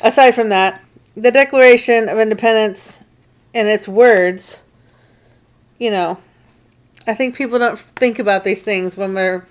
aside 0.00 0.34
from 0.34 0.50
that, 0.50 0.82
the 1.16 1.30
Declaration 1.30 2.08
of 2.08 2.18
Independence 2.18 3.02
and 3.54 3.68
its 3.68 3.88
words, 3.88 4.58
you 5.78 5.90
know, 5.90 6.18
I 7.06 7.14
think 7.14 7.36
people 7.36 7.58
don't 7.58 7.78
think 7.78 8.18
about 8.18 8.44
these 8.44 8.62
things 8.62 8.96
when 8.96 9.14
we're 9.14 9.46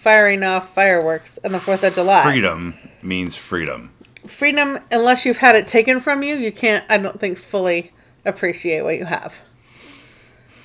firing 0.00 0.42
off 0.42 0.74
fireworks 0.74 1.38
on 1.44 1.52
the 1.52 1.58
4th 1.58 1.86
of 1.86 1.94
July. 1.94 2.22
Freedom 2.22 2.74
means 3.02 3.36
freedom. 3.36 3.92
Freedom, 4.26 4.78
unless 4.90 5.24
you've 5.24 5.38
had 5.38 5.54
it 5.56 5.66
taken 5.66 6.00
from 6.00 6.22
you, 6.22 6.36
you 6.36 6.52
can't, 6.52 6.84
I 6.88 6.98
don't 6.98 7.20
think, 7.20 7.38
fully 7.38 7.92
appreciate 8.24 8.82
what 8.82 8.98
you 8.98 9.06
have 9.06 9.40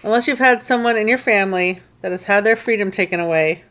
unless 0.06 0.28
you've 0.28 0.40
had 0.40 0.62
someone 0.62 0.96
in 0.96 1.08
your 1.08 1.18
family 1.18 1.82
that 2.02 2.12
has 2.12 2.26
had 2.26 2.44
their 2.44 2.56
freedom 2.56 2.92
taken 2.92 3.20
away, 3.20 3.64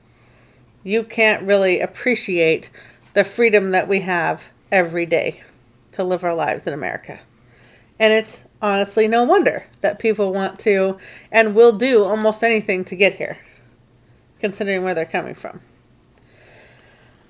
you 0.82 1.04
can't 1.04 1.44
really 1.44 1.80
appreciate 1.80 2.68
the 3.14 3.22
freedom 3.22 3.70
that 3.70 3.88
we 3.88 4.00
have 4.00 4.50
every 4.72 5.06
day 5.06 5.40
to 5.92 6.02
live 6.02 6.24
our 6.24 6.34
lives 6.34 6.66
in 6.66 6.74
America. 6.74 7.20
And 8.00 8.12
it's 8.12 8.42
honestly 8.60 9.06
no 9.06 9.22
wonder 9.22 9.64
that 9.80 10.00
people 10.00 10.32
want 10.32 10.58
to 10.60 10.98
and 11.30 11.54
will 11.54 11.70
do 11.70 12.04
almost 12.04 12.42
anything 12.42 12.84
to 12.86 12.96
get 12.96 13.14
here, 13.14 13.38
considering 14.44 14.84
where 14.84 14.92
they're 14.92 15.06
coming 15.06 15.34
from. 15.34 15.58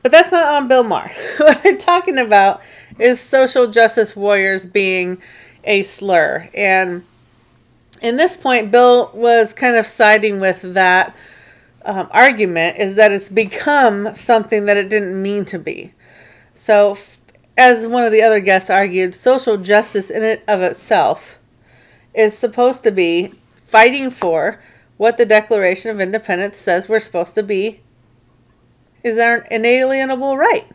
But 0.02 0.10
that's 0.10 0.32
not 0.32 0.52
on 0.52 0.66
Bill 0.66 0.82
Maher. 0.82 1.12
what 1.36 1.62
they're 1.62 1.76
talking 1.76 2.18
about 2.18 2.60
is 2.98 3.20
social 3.20 3.68
justice 3.68 4.16
warriors 4.16 4.66
being 4.66 5.22
a 5.62 5.84
slur. 5.84 6.48
And 6.52 7.04
in 8.02 8.16
this 8.16 8.36
point, 8.36 8.72
Bill 8.72 9.12
was 9.14 9.52
kind 9.52 9.76
of 9.76 9.86
siding 9.86 10.40
with 10.40 10.74
that 10.74 11.14
um, 11.84 12.08
argument 12.10 12.78
is 12.78 12.96
that 12.96 13.12
it's 13.12 13.28
become 13.28 14.12
something 14.16 14.66
that 14.66 14.76
it 14.76 14.88
didn't 14.88 15.22
mean 15.22 15.44
to 15.44 15.58
be. 15.60 15.92
So, 16.52 16.94
f- 16.94 17.20
as 17.56 17.86
one 17.86 18.02
of 18.02 18.10
the 18.10 18.22
other 18.22 18.40
guests 18.40 18.70
argued, 18.70 19.14
social 19.14 19.56
justice 19.56 20.10
in 20.10 20.24
it 20.24 20.42
of 20.48 20.62
itself 20.62 21.38
is 22.12 22.36
supposed 22.36 22.82
to 22.82 22.90
be 22.90 23.34
fighting 23.68 24.10
for 24.10 24.58
what 24.96 25.16
the 25.16 25.26
Declaration 25.26 25.90
of 25.90 26.00
Independence 26.00 26.56
says 26.56 26.88
we're 26.88 27.00
supposed 27.00 27.34
to 27.34 27.42
be 27.42 27.80
is 29.02 29.18
our 29.18 29.38
inalienable 29.50 30.36
right. 30.36 30.66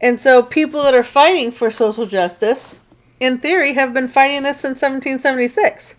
And 0.00 0.20
so 0.20 0.42
people 0.42 0.82
that 0.84 0.94
are 0.94 1.02
fighting 1.02 1.50
for 1.50 1.70
social 1.70 2.06
justice 2.06 2.80
in 3.20 3.38
theory, 3.38 3.74
have 3.74 3.92
been 3.92 4.08
fighting 4.08 4.42
this 4.42 4.60
since 4.60 4.80
1776. 4.80 5.94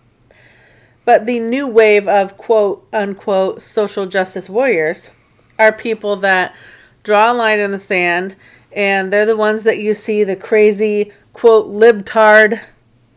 But 1.04 1.26
the 1.26 1.40
new 1.40 1.66
wave 1.66 2.08
of 2.08 2.36
quote 2.36 2.86
unquote 2.92 3.62
social 3.62 4.06
justice 4.06 4.48
warriors 4.48 5.10
are 5.58 5.72
people 5.72 6.16
that 6.16 6.54
draw 7.02 7.32
a 7.32 7.34
line 7.34 7.58
in 7.58 7.70
the 7.70 7.78
sand 7.78 8.36
and 8.72 9.12
they're 9.12 9.26
the 9.26 9.36
ones 9.36 9.64
that 9.64 9.78
you 9.78 9.94
see 9.94 10.22
the 10.22 10.36
crazy 10.36 11.12
quote 11.32 11.68
libtard 11.68 12.60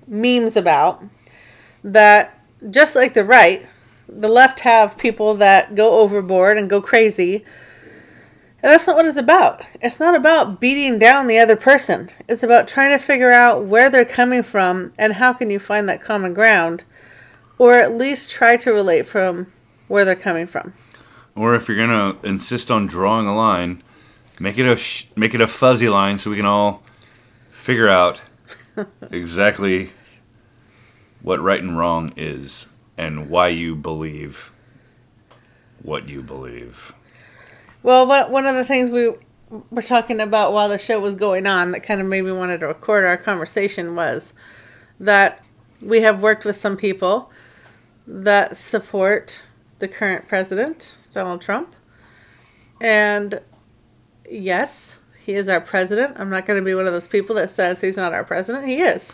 memes 0.07 0.57
about 0.57 1.03
that 1.83 2.32
just 2.69 2.95
like 2.95 3.13
the 3.13 3.23
right 3.23 3.65
the 4.07 4.29
left 4.29 4.61
have 4.61 4.97
people 4.97 5.35
that 5.35 5.75
go 5.75 5.99
overboard 5.99 6.57
and 6.57 6.69
go 6.69 6.81
crazy 6.81 7.43
and 8.63 8.71
that's 8.71 8.87
not 8.87 8.95
what 8.95 9.05
it's 9.05 9.17
about. 9.17 9.61
It's 9.81 9.99
not 9.99 10.15
about 10.15 10.61
beating 10.61 10.97
down 10.97 11.27
the 11.27 11.37
other 11.37 11.57
person. 11.57 12.09
It's 12.29 12.43
about 12.43 12.65
trying 12.65 12.97
to 12.97 13.03
figure 13.03 13.29
out 13.29 13.65
where 13.65 13.89
they're 13.89 14.05
coming 14.05 14.41
from 14.41 14.93
and 14.97 15.11
how 15.11 15.33
can 15.33 15.49
you 15.49 15.59
find 15.59 15.89
that 15.89 16.01
common 16.01 16.33
ground 16.33 16.85
or 17.57 17.73
at 17.73 17.93
least 17.93 18.31
try 18.31 18.55
to 18.55 18.71
relate 18.71 19.05
from 19.05 19.51
where 19.89 20.05
they're 20.05 20.15
coming 20.15 20.45
from. 20.45 20.73
Or 21.35 21.55
if 21.55 21.67
you're 21.67 21.75
going 21.75 21.89
to 21.89 22.27
insist 22.27 22.71
on 22.71 22.87
drawing 22.87 23.27
a 23.27 23.35
line, 23.35 23.83
make 24.39 24.57
it 24.57 24.65
a 24.65 24.77
sh- 24.77 25.07
make 25.17 25.33
it 25.33 25.41
a 25.41 25.47
fuzzy 25.47 25.89
line 25.89 26.17
so 26.17 26.29
we 26.29 26.37
can 26.37 26.45
all 26.45 26.83
figure 27.51 27.89
out 27.89 28.21
exactly 29.11 29.89
what 31.23 31.41
right 31.41 31.61
and 31.61 31.77
wrong 31.77 32.13
is 32.15 32.67
and 32.97 33.29
why 33.29 33.47
you 33.47 33.75
believe 33.75 34.51
what 35.81 36.07
you 36.07 36.21
believe. 36.21 36.93
Well, 37.81 38.07
one 38.07 38.45
of 38.45 38.55
the 38.55 38.63
things 38.63 38.91
we 38.91 39.13
were 39.71 39.81
talking 39.81 40.19
about 40.19 40.53
while 40.53 40.69
the 40.69 40.77
show 40.77 40.99
was 40.99 41.15
going 41.15 41.47
on 41.47 41.71
that 41.71 41.81
kind 41.81 41.99
of 41.99 42.07
made 42.07 42.21
me 42.21 42.31
wanted 42.31 42.59
to 42.59 42.67
record 42.67 43.03
our 43.03 43.17
conversation 43.17 43.95
was 43.95 44.33
that 44.99 45.43
we 45.81 46.01
have 46.01 46.21
worked 46.21 46.45
with 46.45 46.55
some 46.55 46.77
people 46.77 47.31
that 48.07 48.55
support 48.55 49.41
the 49.79 49.87
current 49.87 50.27
president, 50.27 50.95
Donald 51.11 51.41
Trump. 51.41 51.75
And 52.79 53.41
yes, 54.29 54.97
he 55.23 55.33
is 55.33 55.49
our 55.49 55.61
president. 55.61 56.19
I'm 56.19 56.29
not 56.29 56.45
going 56.45 56.59
to 56.59 56.65
be 56.65 56.73
one 56.73 56.87
of 56.87 56.93
those 56.93 57.07
people 57.07 57.35
that 57.35 57.49
says 57.49 57.81
he's 57.81 57.97
not 57.97 58.13
our 58.13 58.23
president. 58.23 58.67
He 58.67 58.81
is. 58.81 59.11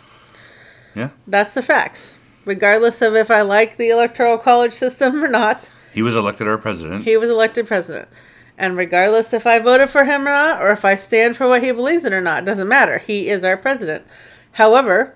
Yeah. 0.94 1.10
That's 1.26 1.54
the 1.54 1.62
facts. 1.62 2.18
Regardless 2.44 3.02
of 3.02 3.14
if 3.14 3.30
I 3.30 3.42
like 3.42 3.76
the 3.76 3.90
electoral 3.90 4.38
college 4.38 4.72
system 4.72 5.22
or 5.22 5.28
not. 5.28 5.70
He 5.92 6.02
was 6.02 6.16
elected 6.16 6.48
our 6.48 6.58
president. 6.58 7.04
He 7.04 7.16
was 7.16 7.30
elected 7.30 7.66
president. 7.66 8.08
And 8.56 8.76
regardless 8.76 9.32
if 9.32 9.46
I 9.46 9.58
voted 9.58 9.88
for 9.88 10.04
him 10.04 10.22
or 10.22 10.32
not, 10.32 10.60
or 10.60 10.70
if 10.70 10.84
I 10.84 10.96
stand 10.96 11.36
for 11.36 11.48
what 11.48 11.62
he 11.62 11.72
believes 11.72 12.04
in 12.04 12.12
or 12.12 12.20
not, 12.20 12.44
doesn't 12.44 12.68
matter. 12.68 12.98
He 12.98 13.28
is 13.28 13.42
our 13.44 13.56
president. 13.56 14.04
However, 14.52 15.14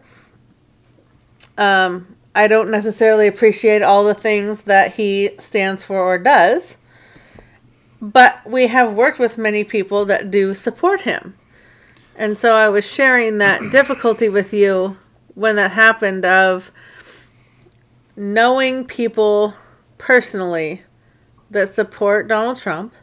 um, 1.58 2.16
I 2.34 2.48
don't 2.48 2.70
necessarily 2.70 3.26
appreciate 3.26 3.82
all 3.82 4.04
the 4.04 4.14
things 4.14 4.62
that 4.62 4.94
he 4.94 5.30
stands 5.38 5.84
for 5.84 6.00
or 6.00 6.18
does. 6.18 6.76
But 8.00 8.40
we 8.44 8.66
have 8.66 8.94
worked 8.94 9.18
with 9.18 9.38
many 9.38 9.64
people 9.64 10.04
that 10.06 10.30
do 10.30 10.52
support 10.54 11.02
him. 11.02 11.36
And 12.16 12.36
so 12.36 12.54
I 12.54 12.68
was 12.68 12.84
sharing 12.84 13.38
that 13.38 13.70
difficulty 13.70 14.28
with 14.28 14.52
you 14.52 14.96
when 15.34 15.56
that 15.56 15.72
happened 15.72 16.24
of 16.24 16.72
knowing 18.16 18.84
people 18.84 19.54
personally 19.98 20.82
that 21.50 21.68
support 21.68 22.28
Donald 22.28 22.58
Trump 22.58 22.94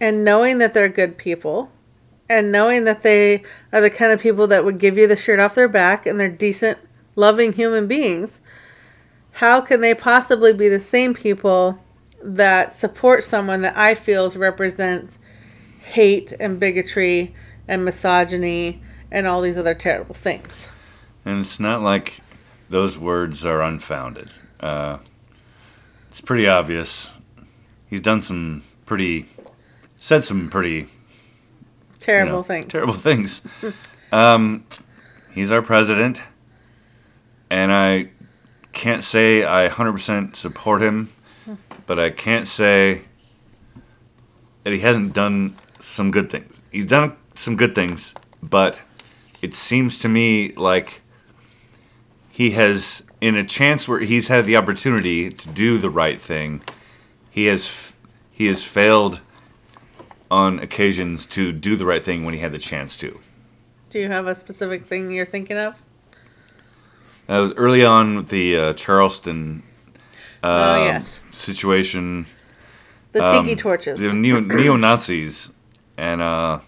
and 0.00 0.24
knowing 0.24 0.58
that 0.58 0.74
they're 0.74 0.88
good 0.88 1.16
people 1.16 1.70
and 2.28 2.50
knowing 2.50 2.84
that 2.84 3.02
they 3.02 3.42
are 3.72 3.80
the 3.80 3.90
kind 3.90 4.12
of 4.12 4.20
people 4.20 4.46
that 4.48 4.64
would 4.64 4.78
give 4.78 4.96
you 4.96 5.06
the 5.06 5.16
shirt 5.16 5.38
off 5.38 5.54
their 5.54 5.68
back 5.68 6.06
and 6.06 6.18
they're 6.18 6.28
decent, 6.28 6.78
loving 7.14 7.52
human 7.52 7.86
beings, 7.86 8.40
how 9.32 9.60
can 9.60 9.80
they 9.80 9.94
possibly 9.94 10.52
be 10.52 10.68
the 10.68 10.80
same 10.80 11.14
people 11.14 11.78
that 12.22 12.72
support 12.72 13.24
someone 13.24 13.62
that 13.62 13.76
I 13.76 13.94
feel 13.94 14.30
represents 14.30 15.18
hate 15.80 16.32
and 16.38 16.58
bigotry 16.58 17.34
and 17.68 17.84
misogyny 17.84 18.82
and 19.10 19.26
all 19.26 19.40
these 19.40 19.56
other 19.56 19.74
terrible 19.74 20.14
things? 20.14 20.68
And 21.24 21.40
it's 21.40 21.60
not 21.60 21.82
like 21.82 22.20
those 22.68 22.98
words 22.98 23.44
are 23.44 23.62
unfounded. 23.62 24.32
Uh, 24.60 24.98
it's 26.08 26.20
pretty 26.20 26.48
obvious. 26.48 27.10
He's 27.88 28.00
done 28.00 28.22
some 28.22 28.62
pretty 28.86 29.28
said 29.98 30.24
some 30.24 30.48
pretty 30.50 30.78
you 30.78 30.88
Terrible 32.00 32.32
know, 32.38 32.42
things. 32.42 32.66
Terrible 32.66 32.94
things. 33.08 33.42
um, 34.10 34.64
he's 35.32 35.50
our 35.50 35.62
president, 35.62 36.20
and 37.50 37.70
I 37.70 38.10
can't 38.72 39.04
say 39.04 39.44
I 39.44 39.68
100% 39.68 40.34
support 40.34 40.82
him, 40.82 41.12
but 41.86 42.00
I 42.00 42.10
can't 42.10 42.48
say 42.48 43.02
that 44.64 44.72
he 44.72 44.80
hasn't 44.80 45.12
done 45.12 45.56
some 45.78 46.10
good 46.10 46.30
things. 46.30 46.64
He's 46.72 46.86
done 46.86 47.16
some 47.34 47.56
good 47.56 47.74
things, 47.74 48.14
but 48.42 48.80
it 49.40 49.54
seems 49.54 50.00
to 50.00 50.08
me 50.08 50.52
like 50.54 51.01
he 52.42 52.50
has, 52.50 53.04
in 53.20 53.36
a 53.36 53.44
chance 53.44 53.86
where 53.86 54.00
he's 54.00 54.26
had 54.26 54.46
the 54.46 54.56
opportunity 54.56 55.30
to 55.30 55.48
do 55.48 55.78
the 55.78 55.88
right 55.88 56.20
thing, 56.20 56.60
he 57.30 57.46
has 57.46 57.92
he 58.32 58.46
has 58.46 58.64
failed 58.64 59.20
on 60.28 60.58
occasions 60.58 61.24
to 61.26 61.52
do 61.52 61.76
the 61.76 61.86
right 61.86 62.02
thing 62.02 62.24
when 62.24 62.34
he 62.34 62.40
had 62.40 62.50
the 62.50 62.58
chance 62.58 62.96
to. 62.96 63.20
Do 63.90 64.00
you 64.00 64.08
have 64.08 64.26
a 64.26 64.34
specific 64.34 64.86
thing 64.86 65.12
you're 65.12 65.24
thinking 65.24 65.56
of? 65.56 65.80
That 67.28 67.38
was 67.38 67.52
early 67.54 67.84
on 67.84 68.16
with 68.16 68.28
the 68.28 68.56
uh, 68.56 68.72
Charleston 68.72 69.62
oh 70.42 70.80
um, 70.80 70.86
yes, 70.86 71.20
situation. 71.30 72.26
the 73.12 73.20
tiki 73.20 73.52
um, 73.52 73.56
torches. 73.56 74.00
The 74.00 74.12
neo 74.12 74.40
neo 74.40 74.74
Nazis, 74.74 75.52
and 75.96 76.20
uh, 76.20 76.58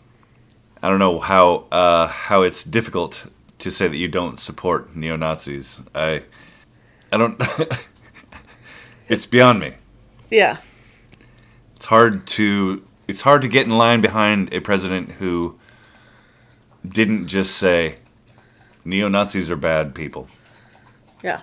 I 0.81 0.89
don't 0.89 1.01
know 1.01 1.19
how 1.19 1.67
uh, 1.73 2.07
how 2.07 2.43
it's 2.43 2.63
difficult 2.63 3.27
to 3.65 3.71
say 3.71 3.89
that 3.89 3.97
you 3.97 4.09
don't 4.09 4.39
support 4.39 4.95
neo 4.95 5.17
Nazis. 5.17 5.83
I 5.95 6.23
I 7.13 7.17
don't. 7.17 7.41
it's 9.09 9.27
beyond 9.27 9.61
me. 9.61 9.75
yeah, 10.31 10.59
It's 11.77 11.87
hard 11.87 12.27
to 12.29 12.85
it's 13.09 13.23
hard 13.23 13.43
to 13.43 13.49
get 13.49 13.67
in 13.67 13.73
line 13.77 14.01
behind 14.01 14.53
a 14.55 14.61
president 14.61 15.13
who 15.13 15.59
didn't 16.87 17.27
just 17.29 17.57
say 17.57 17.97
neo 18.85 19.09
Nazis 19.09 19.51
are 19.51 19.57
bad 19.57 19.95
people. 19.95 20.29
yeah. 21.23 21.41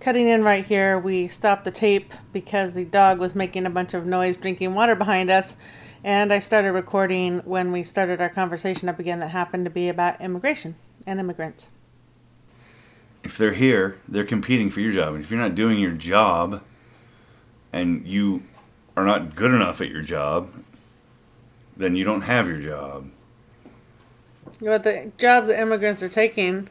Cutting 0.00 0.28
in 0.28 0.42
right 0.44 0.66
here, 0.66 0.98
we 0.98 1.28
stopped 1.28 1.64
the 1.64 1.70
tape 1.70 2.12
because 2.32 2.74
the 2.74 2.84
dog 2.84 3.18
was 3.18 3.34
making 3.34 3.64
a 3.64 3.70
bunch 3.70 3.94
of 3.94 4.04
noise 4.04 4.36
drinking 4.36 4.74
water 4.74 4.94
behind 4.94 5.30
us. 5.30 5.56
And 6.02 6.30
I 6.30 6.40
started 6.40 6.72
recording 6.72 7.38
when 7.46 7.72
we 7.72 7.82
started 7.82 8.20
our 8.20 8.28
conversation 8.28 8.90
up 8.90 8.98
again 8.98 9.20
that 9.20 9.28
happened 9.28 9.64
to 9.64 9.70
be 9.70 9.88
about 9.88 10.20
immigration 10.20 10.74
and 11.06 11.20
immigrants. 11.20 11.70
if 13.22 13.38
they're 13.38 13.52
here, 13.54 13.96
they're 14.08 14.24
competing 14.24 14.70
for 14.70 14.80
your 14.80 14.92
job. 14.92 15.14
And 15.14 15.24
if 15.24 15.30
you're 15.30 15.40
not 15.40 15.54
doing 15.54 15.78
your 15.78 15.92
job 15.92 16.62
and 17.72 18.06
you 18.06 18.42
are 18.96 19.04
not 19.04 19.34
good 19.34 19.50
enough 19.50 19.80
at 19.80 19.88
your 19.88 20.02
job, 20.02 20.50
then 21.76 21.96
you 21.96 22.04
don't 22.04 22.20
have 22.22 22.46
your 22.48 22.58
job. 22.60 23.08
But 24.60 24.82
the 24.84 25.10
jobs 25.18 25.48
that 25.48 25.58
immigrants 25.60 26.02
are 26.02 26.08
taking 26.08 26.68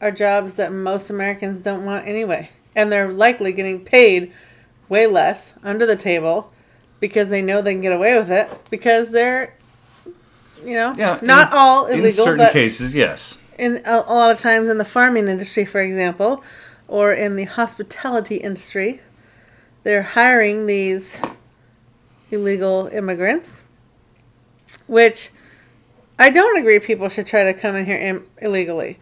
are 0.00 0.10
jobs 0.10 0.54
that 0.54 0.72
most 0.72 1.10
Americans 1.10 1.58
don't 1.58 1.84
want 1.84 2.06
anyway. 2.06 2.50
And 2.76 2.92
they're 2.92 3.10
likely 3.12 3.52
getting 3.52 3.84
paid 3.84 4.32
way 4.88 5.06
less 5.06 5.54
under 5.64 5.86
the 5.86 5.96
table 5.96 6.52
because 7.00 7.30
they 7.30 7.42
know 7.42 7.60
they 7.62 7.72
can 7.72 7.82
get 7.82 7.92
away 7.92 8.16
with 8.18 8.30
it 8.30 8.48
because 8.70 9.10
they're, 9.10 9.54
you 10.64 10.74
know, 10.74 10.94
Yeah, 10.96 11.18
not 11.22 11.48
in- 11.50 11.58
all 11.58 11.86
illegal. 11.86 12.06
In 12.06 12.12
certain 12.12 12.52
cases, 12.52 12.94
yes. 12.94 13.38
In 13.58 13.82
a, 13.84 14.04
a 14.06 14.14
lot 14.14 14.32
of 14.32 14.40
times 14.40 14.68
in 14.68 14.78
the 14.78 14.84
farming 14.84 15.28
industry, 15.28 15.64
for 15.64 15.80
example, 15.80 16.42
or 16.88 17.12
in 17.12 17.36
the 17.36 17.44
hospitality 17.44 18.36
industry, 18.36 19.00
they're 19.82 20.02
hiring 20.02 20.66
these 20.66 21.20
illegal 22.30 22.88
immigrants, 22.92 23.62
which 24.86 25.30
I 26.18 26.30
don't 26.30 26.58
agree 26.58 26.78
people 26.78 27.08
should 27.08 27.26
try 27.26 27.44
to 27.44 27.54
come 27.54 27.74
in 27.76 27.86
here 27.86 27.98
Im- 27.98 28.26
illegally. 28.40 28.98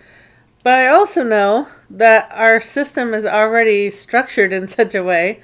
But 0.63 0.75
I 0.75 0.89
also 0.89 1.23
know 1.23 1.69
that 1.89 2.31
our 2.33 2.61
system 2.61 3.15
is 3.15 3.25
already 3.25 3.91
structured 3.91 4.53
in 4.53 4.69
such 4.69 4.95
a 4.95 5.03
way 5.03 5.43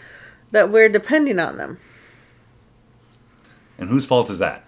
that 0.51 0.71
we're 0.71 0.89
depending 0.89 1.39
on 1.39 1.57
them. 1.57 1.79
And 3.79 3.89
whose 3.89 4.07
fault 4.07 4.31
is 4.31 4.39
that? 4.39 4.67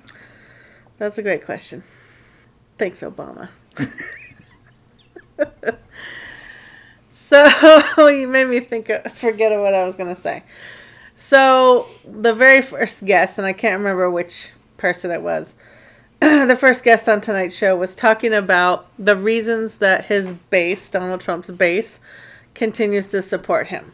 That's 0.99 1.19
a 1.19 1.23
great 1.23 1.45
question. 1.45 1.83
Thanks, 2.79 3.01
Obama. 3.01 3.49
so 7.12 8.09
you 8.09 8.29
made 8.29 8.46
me 8.46 8.61
think, 8.61 8.88
of, 8.88 9.12
forget 9.14 9.59
what 9.59 9.74
I 9.74 9.85
was 9.85 9.96
going 9.96 10.14
to 10.14 10.20
say. 10.20 10.42
So 11.14 11.87
the 12.05 12.33
very 12.33 12.62
first 12.62 13.05
guest, 13.05 13.38
and 13.38 13.46
I 13.46 13.53
can't 13.53 13.79
remember 13.79 14.11
which 14.11 14.51
person 14.77 15.11
it 15.11 15.22
was, 15.22 15.55
the 16.20 16.57
first 16.59 16.85
guest 16.85 17.09
on 17.09 17.20
tonight's 17.20 17.57
show 17.57 17.77
was 17.77 17.94
talking 17.94 18.33
about 18.33 18.87
the 18.98 19.16
reasons 19.16 19.79
that 19.79 20.07
his 20.07 20.33
base, 20.33 20.90
Donald 20.90 21.20
Trump's 21.20 21.51
base, 21.51 22.01
continues 22.55 23.09
to 23.09 23.22
support 23.22 23.68
him. 23.68 23.92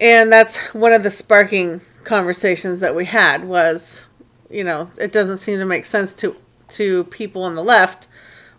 And 0.00 0.32
that's 0.32 0.56
one 0.74 0.92
of 0.92 1.02
the 1.02 1.10
sparking 1.10 1.80
conversations 2.04 2.80
that 2.80 2.94
we 2.94 3.04
had 3.04 3.44
was, 3.44 4.04
you 4.50 4.64
know, 4.64 4.90
it 4.98 5.12
doesn't 5.12 5.38
seem 5.38 5.58
to 5.58 5.66
make 5.66 5.84
sense 5.84 6.12
to 6.14 6.36
to 6.66 7.04
people 7.04 7.42
on 7.42 7.54
the 7.54 7.62
left 7.62 8.08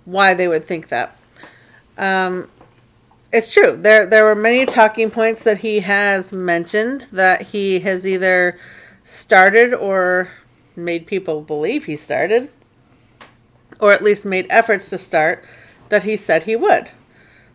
why 0.06 0.34
they 0.34 0.48
would 0.48 0.64
think 0.64 0.90
that. 0.90 1.18
Um, 1.98 2.48
it's 3.32 3.54
true. 3.54 3.76
There 3.76 4.06
there 4.06 4.24
were 4.24 4.36
many 4.36 4.66
talking 4.66 5.12
points 5.12 5.44
that 5.44 5.60
he 5.60 5.82
has 5.82 6.32
mentioned 6.32 7.08
that 7.12 7.42
he 7.42 7.80
has 7.82 8.06
either 8.06 8.58
started 9.04 9.74
or 9.74 10.32
made 10.76 11.06
people 11.06 11.42
believe 11.42 11.86
he 11.86 11.96
started, 11.96 12.50
or 13.80 13.92
at 13.92 14.04
least 14.04 14.26
made 14.26 14.48
efforts 14.50 14.90
to 14.90 14.98
start 14.98 15.44
that 15.90 16.04
he 16.04 16.18
said 16.18 16.44
he 16.44 16.56
would. 16.56 16.92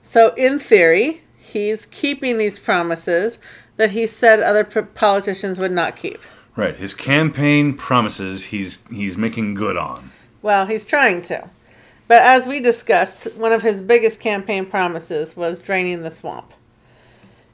So 0.03 0.35
in 0.35 0.59
theory, 0.59 1.23
he's 1.37 1.87
keeping 1.87 2.39
these 2.39 2.59
promises 2.59 3.39
that 3.77 3.91
he 3.93 4.07
said 4.07 4.41
other 4.41 4.65
p- 4.65 4.83
politicians 4.83 5.59
would 5.59 5.73
not 5.73 5.97
keep. 5.97 6.21
Right. 6.57 6.77
His 6.77 6.95
campaign 6.95 7.75
promises 7.75 8.45
he's 8.47 8.79
he's 8.91 9.17
making 9.17 9.55
good 9.55 9.77
on. 9.77 10.11
Well, 10.43 10.67
he's 10.67 10.85
trying 10.85 11.23
to. 11.23 11.49
But 12.11 12.25
as 12.25 12.45
we 12.45 12.59
discussed, 12.59 13.37
one 13.37 13.53
of 13.53 13.63
his 13.63 13.83
biggest 13.83 14.19
campaign 14.19 14.67
promises 14.67 15.37
was 15.37 15.61
draining 15.61 16.03
the 16.03 16.11
swamp. 16.11 16.53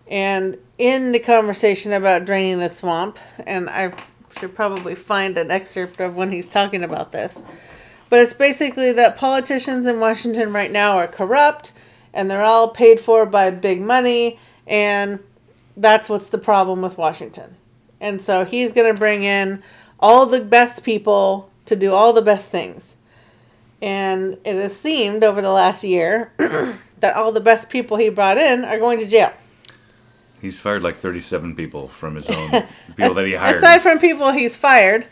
And 0.06 0.56
in 0.78 1.12
the 1.12 1.18
conversation 1.18 1.92
about 1.92 2.24
draining 2.24 2.58
the 2.60 2.70
swamp, 2.70 3.18
and 3.46 3.68
I 3.68 3.92
should 4.40 4.54
probably 4.54 4.94
find 4.94 5.36
an 5.36 5.50
excerpt 5.50 6.00
of 6.00 6.16
when 6.16 6.32
he's 6.32 6.48
talking 6.48 6.82
about 6.82 7.12
this, 7.12 7.42
but 8.08 8.20
it's 8.20 8.32
basically 8.32 8.92
that 8.92 9.18
politicians 9.18 9.86
in 9.86 10.00
Washington 10.00 10.54
right 10.54 10.72
now 10.72 10.96
are 10.96 11.06
corrupt 11.06 11.74
and 12.14 12.30
they're 12.30 12.40
all 12.42 12.68
paid 12.68 12.98
for 12.98 13.26
by 13.26 13.50
big 13.50 13.82
money, 13.82 14.38
and 14.66 15.18
that's 15.76 16.08
what's 16.08 16.30
the 16.30 16.38
problem 16.38 16.80
with 16.80 16.96
Washington. 16.96 17.56
And 18.00 18.22
so 18.22 18.46
he's 18.46 18.72
going 18.72 18.90
to 18.90 18.98
bring 18.98 19.22
in 19.22 19.62
all 20.00 20.24
the 20.24 20.40
best 20.40 20.82
people 20.82 21.50
to 21.66 21.76
do 21.76 21.92
all 21.92 22.14
the 22.14 22.22
best 22.22 22.50
things. 22.50 22.95
And 23.82 24.38
it 24.44 24.56
has 24.56 24.76
seemed 24.76 25.22
over 25.22 25.42
the 25.42 25.50
last 25.50 25.84
year 25.84 26.32
that 26.38 27.16
all 27.16 27.32
the 27.32 27.40
best 27.40 27.68
people 27.68 27.96
he 27.96 28.08
brought 28.08 28.38
in 28.38 28.64
are 28.64 28.78
going 28.78 28.98
to 29.00 29.06
jail. 29.06 29.32
He's 30.40 30.60
fired 30.60 30.82
like 30.82 30.96
37 30.96 31.56
people 31.56 31.88
from 31.88 32.14
his 32.14 32.30
own 32.30 32.50
people 32.96 33.14
that 33.14 33.26
he 33.26 33.34
hired. 33.34 33.56
Aside 33.56 33.82
from 33.82 33.98
people 33.98 34.32
he's 34.32 34.56
fired, 34.56 35.06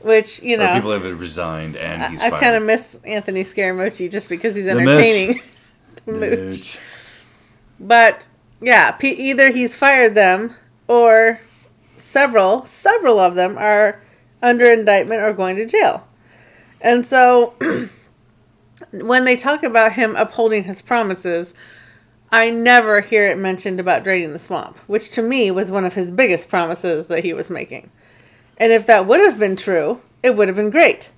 which, 0.00 0.42
you 0.42 0.56
or 0.56 0.58
know, 0.58 0.74
people 0.74 0.92
have 0.92 1.20
resigned 1.20 1.76
and 1.76 2.02
he's 2.12 2.20
I, 2.20 2.26
I 2.26 2.30
kind 2.30 2.56
of 2.56 2.62
miss 2.62 2.98
Anthony 3.04 3.44
Scaramucci 3.44 4.10
just 4.10 4.28
because 4.28 4.54
he's 4.54 4.66
entertaining. 4.66 5.28
The 5.34 5.40
Mooch. 5.40 5.48
The. 6.06 6.36
Mooch. 6.36 6.78
But 7.78 8.28
yeah, 8.60 8.92
P- 8.92 9.12
either 9.12 9.50
he's 9.50 9.74
fired 9.74 10.14
them 10.14 10.54
or 10.88 11.40
several, 11.96 12.64
several 12.64 13.18
of 13.18 13.34
them 13.34 13.56
are 13.56 14.00
under 14.42 14.64
indictment 14.70 15.22
or 15.22 15.32
going 15.32 15.56
to 15.56 15.66
jail. 15.66 16.06
And 16.80 17.04
so 17.04 17.54
when 18.90 19.24
they 19.24 19.36
talk 19.36 19.62
about 19.62 19.92
him 19.92 20.16
upholding 20.16 20.64
his 20.64 20.82
promises, 20.82 21.54
I 22.32 22.50
never 22.50 23.00
hear 23.00 23.26
it 23.28 23.38
mentioned 23.38 23.80
about 23.80 24.04
draining 24.04 24.32
the 24.32 24.38
swamp, 24.38 24.76
which 24.86 25.10
to 25.12 25.22
me 25.22 25.50
was 25.50 25.70
one 25.70 25.84
of 25.84 25.94
his 25.94 26.10
biggest 26.10 26.48
promises 26.48 27.08
that 27.08 27.24
he 27.24 27.32
was 27.32 27.50
making. 27.50 27.90
And 28.56 28.72
if 28.72 28.86
that 28.86 29.06
would 29.06 29.20
have 29.20 29.38
been 29.38 29.56
true, 29.56 30.00
it 30.22 30.36
would 30.36 30.48
have 30.48 30.56
been 30.56 30.70
great. 30.70 31.10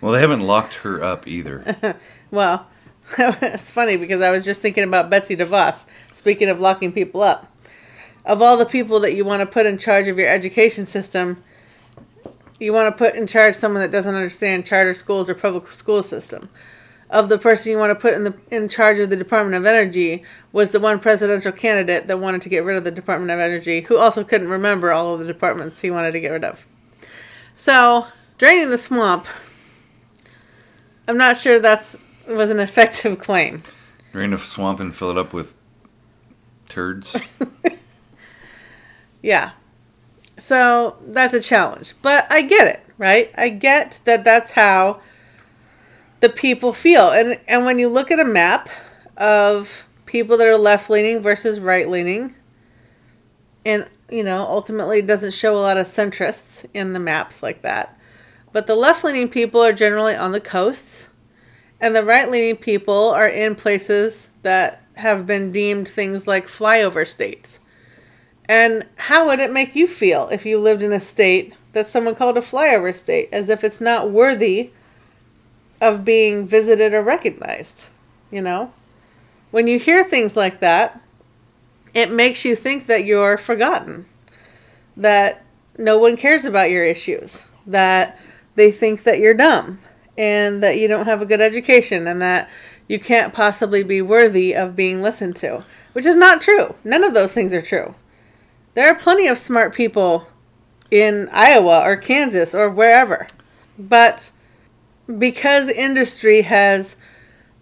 Well, 0.00 0.12
they 0.12 0.20
haven't 0.20 0.46
locked 0.46 0.74
her 0.74 1.02
up 1.02 1.26
either. 1.26 1.96
Well, 2.30 2.66
it's 3.18 3.70
funny 3.70 3.96
because 3.96 4.20
I 4.20 4.30
was 4.30 4.44
just 4.44 4.60
thinking 4.60 4.84
about 4.84 5.08
Betsy 5.08 5.34
DeVos. 5.34 5.86
Speaking 6.12 6.50
of 6.50 6.60
locking 6.60 6.92
people 6.92 7.22
up, 7.22 7.50
of 8.26 8.42
all 8.42 8.58
the 8.58 8.66
people 8.66 9.00
that 9.00 9.14
you 9.14 9.24
want 9.24 9.40
to 9.40 9.46
put 9.46 9.64
in 9.64 9.78
charge 9.78 10.08
of 10.08 10.18
your 10.18 10.28
education 10.28 10.84
system, 10.84 11.42
you 12.60 12.72
want 12.74 12.92
to 12.92 12.98
put 12.98 13.14
in 13.14 13.26
charge 13.26 13.54
someone 13.54 13.80
that 13.80 13.90
doesn't 13.90 14.14
understand 14.14 14.66
charter 14.66 14.92
schools 14.92 15.30
or 15.30 15.34
public 15.34 15.68
school 15.68 16.02
system. 16.02 16.50
Of 17.10 17.30
the 17.30 17.38
person 17.38 17.72
you 17.72 17.78
want 17.78 17.90
to 17.90 17.94
put 17.94 18.12
in 18.12 18.24
the 18.24 18.34
in 18.50 18.68
charge 18.68 18.98
of 18.98 19.08
the 19.08 19.16
Department 19.16 19.54
of 19.56 19.64
Energy 19.64 20.24
was 20.52 20.72
the 20.72 20.80
one 20.80 21.00
presidential 21.00 21.52
candidate 21.52 22.06
that 22.06 22.20
wanted 22.20 22.42
to 22.42 22.50
get 22.50 22.64
rid 22.64 22.76
of 22.76 22.84
the 22.84 22.90
Department 22.90 23.30
of 23.30 23.40
Energy, 23.40 23.80
who 23.80 23.96
also 23.96 24.24
couldn't 24.24 24.48
remember 24.48 24.92
all 24.92 25.14
of 25.14 25.20
the 25.20 25.26
departments 25.26 25.80
he 25.80 25.90
wanted 25.90 26.12
to 26.12 26.20
get 26.20 26.30
rid 26.30 26.44
of. 26.44 26.66
So 27.56 28.06
draining 28.36 28.70
the 28.70 28.78
swamp. 28.78 29.26
I'm 31.06 31.16
not 31.16 31.38
sure 31.38 31.58
that's 31.58 31.96
was 32.26 32.50
an 32.50 32.60
effective 32.60 33.18
claim. 33.22 33.62
Drain 34.12 34.34
a 34.34 34.38
swamp 34.38 34.80
and 34.80 34.94
fill 34.94 35.10
it 35.10 35.16
up 35.16 35.32
with 35.32 35.54
turds. 36.68 37.16
Yeah. 39.22 39.50
So 40.38 40.96
that's 41.08 41.34
a 41.34 41.40
challenge. 41.40 41.94
But 42.02 42.26
I 42.30 42.42
get 42.42 42.68
it, 42.68 42.80
right? 42.96 43.32
I 43.36 43.48
get 43.48 44.00
that 44.04 44.24
that's 44.24 44.50
how 44.52 45.00
the 46.20 46.28
people 46.28 46.72
feel. 46.72 47.10
And 47.10 47.38
and 47.48 47.64
when 47.64 47.78
you 47.78 47.88
look 47.88 48.10
at 48.10 48.20
a 48.20 48.24
map 48.24 48.68
of 49.16 49.86
people 50.06 50.36
that 50.36 50.46
are 50.46 50.58
left 50.58 50.90
leaning 50.90 51.20
versus 51.20 51.60
right 51.60 51.88
leaning, 51.88 52.34
and 53.64 53.86
you 54.10 54.24
know, 54.24 54.46
ultimately 54.46 55.00
it 55.00 55.06
doesn't 55.06 55.34
show 55.34 55.56
a 55.56 55.60
lot 55.60 55.76
of 55.76 55.86
centrists 55.86 56.64
in 56.72 56.92
the 56.92 57.00
maps 57.00 57.42
like 57.42 57.62
that. 57.62 57.98
But 58.52 58.66
the 58.66 58.76
left 58.76 59.04
leaning 59.04 59.28
people 59.28 59.62
are 59.62 59.72
generally 59.72 60.14
on 60.14 60.32
the 60.32 60.40
coasts, 60.40 61.08
and 61.80 61.94
the 61.94 62.04
right 62.04 62.30
leaning 62.30 62.56
people 62.56 63.10
are 63.10 63.28
in 63.28 63.54
places 63.54 64.28
that 64.42 64.82
have 64.94 65.26
been 65.26 65.52
deemed 65.52 65.88
things 65.88 66.26
like 66.26 66.46
flyover 66.46 67.06
states. 67.06 67.60
And 68.46 68.86
how 68.96 69.26
would 69.26 69.40
it 69.40 69.52
make 69.52 69.76
you 69.76 69.86
feel 69.86 70.28
if 70.28 70.46
you 70.46 70.58
lived 70.58 70.82
in 70.82 70.92
a 70.92 71.00
state 71.00 71.54
that 71.74 71.86
someone 71.86 72.14
called 72.14 72.38
a 72.38 72.40
flyover 72.40 72.94
state, 72.94 73.28
as 73.30 73.50
if 73.50 73.62
it's 73.62 73.80
not 73.80 74.10
worthy 74.10 74.72
of 75.80 76.04
being 76.04 76.46
visited 76.46 76.92
or 76.92 77.02
recognized? 77.02 77.86
You 78.30 78.42
know? 78.42 78.72
When 79.50 79.66
you 79.66 79.78
hear 79.78 80.04
things 80.04 80.36
like 80.36 80.60
that, 80.60 81.00
it 81.94 82.12
makes 82.12 82.44
you 82.44 82.54
think 82.54 82.86
that 82.86 83.04
you're 83.04 83.38
forgotten, 83.38 84.06
that 84.96 85.44
no 85.78 85.98
one 85.98 86.16
cares 86.16 86.44
about 86.44 86.70
your 86.70 86.84
issues, 86.84 87.44
that 87.66 88.18
they 88.56 88.70
think 88.70 89.04
that 89.04 89.20
you're 89.20 89.34
dumb, 89.34 89.78
and 90.18 90.62
that 90.62 90.78
you 90.78 90.88
don't 90.88 91.06
have 91.06 91.22
a 91.22 91.26
good 91.26 91.40
education, 91.40 92.06
and 92.06 92.20
that 92.20 92.50
you 92.88 92.98
can't 92.98 93.32
possibly 93.32 93.82
be 93.82 94.02
worthy 94.02 94.54
of 94.54 94.76
being 94.76 95.00
listened 95.00 95.36
to, 95.36 95.64
which 95.92 96.04
is 96.04 96.16
not 96.16 96.42
true. 96.42 96.74
None 96.84 97.04
of 97.04 97.14
those 97.14 97.32
things 97.32 97.52
are 97.52 97.62
true. 97.62 97.94
There 98.74 98.88
are 98.88 98.94
plenty 98.94 99.28
of 99.28 99.38
smart 99.38 99.74
people 99.74 100.26
in 100.90 101.28
Iowa 101.32 101.82
or 101.84 101.96
Kansas 101.96 102.54
or 102.54 102.70
wherever. 102.70 103.26
But 103.78 104.30
because 105.16 105.68
industry 105.68 106.42
has 106.42 106.96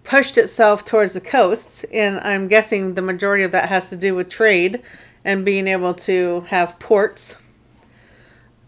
pushed 0.04 0.38
itself 0.38 0.84
towards 0.84 1.14
the 1.14 1.20
coasts, 1.20 1.84
and 1.92 2.18
I'm 2.20 2.48
guessing 2.48 2.94
the 2.94 3.02
majority 3.02 3.44
of 3.44 3.52
that 3.52 3.68
has 3.68 3.88
to 3.90 3.96
do 3.96 4.14
with 4.14 4.28
trade 4.28 4.82
and 5.24 5.44
being 5.44 5.66
able 5.66 5.94
to 5.94 6.40
have 6.48 6.78
ports. 6.78 7.34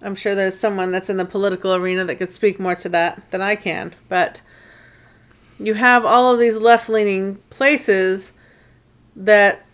I'm 0.02 0.14
sure 0.14 0.34
there's 0.34 0.58
someone 0.58 0.92
that's 0.92 1.08
in 1.08 1.16
the 1.16 1.24
political 1.24 1.74
arena 1.74 2.04
that 2.04 2.16
could 2.16 2.30
speak 2.30 2.60
more 2.60 2.76
to 2.76 2.88
that 2.90 3.30
than 3.30 3.40
I 3.40 3.56
can. 3.56 3.94
But 4.08 4.42
you 5.58 5.74
have 5.74 6.04
all 6.04 6.32
of 6.32 6.38
these 6.38 6.56
left 6.56 6.88
leaning 6.88 7.36
places 7.50 8.32
that 9.16 9.64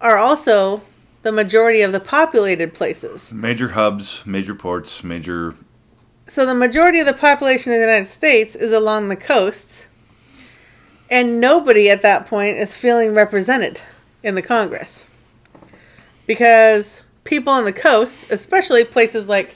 are 0.00 0.18
also 0.18 0.82
the 1.22 1.32
majority 1.32 1.82
of 1.82 1.92
the 1.92 2.00
populated 2.00 2.74
places. 2.74 3.32
major 3.32 3.70
hubs, 3.70 4.24
major 4.26 4.54
ports, 4.54 5.02
major. 5.02 5.54
So 6.28 6.44
the 6.44 6.54
majority 6.54 6.98
of 6.98 7.06
the 7.06 7.12
population 7.12 7.72
of 7.72 7.76
the 7.76 7.86
United 7.86 8.08
States 8.08 8.56
is 8.56 8.72
along 8.72 9.08
the 9.08 9.16
coasts, 9.16 9.86
and 11.08 11.40
nobody 11.40 11.88
at 11.88 12.02
that 12.02 12.26
point 12.26 12.56
is 12.56 12.74
feeling 12.74 13.14
represented 13.14 13.80
in 14.24 14.34
the 14.34 14.42
Congress. 14.42 15.06
Because 16.26 17.02
people 17.22 17.52
on 17.52 17.64
the 17.64 17.72
coasts, 17.72 18.28
especially 18.30 18.84
places 18.84 19.28
like 19.28 19.54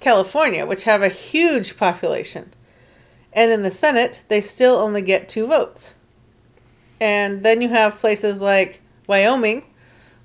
California, 0.00 0.66
which 0.66 0.84
have 0.84 1.02
a 1.02 1.08
huge 1.08 1.78
population, 1.78 2.52
and 3.32 3.50
in 3.50 3.62
the 3.62 3.70
Senate, 3.70 4.22
they 4.28 4.42
still 4.42 4.76
only 4.76 5.00
get 5.00 5.28
two 5.28 5.46
votes. 5.46 5.94
And 7.00 7.42
then 7.42 7.62
you 7.62 7.70
have 7.70 7.98
places 7.98 8.42
like 8.42 8.82
Wyoming 9.06 9.64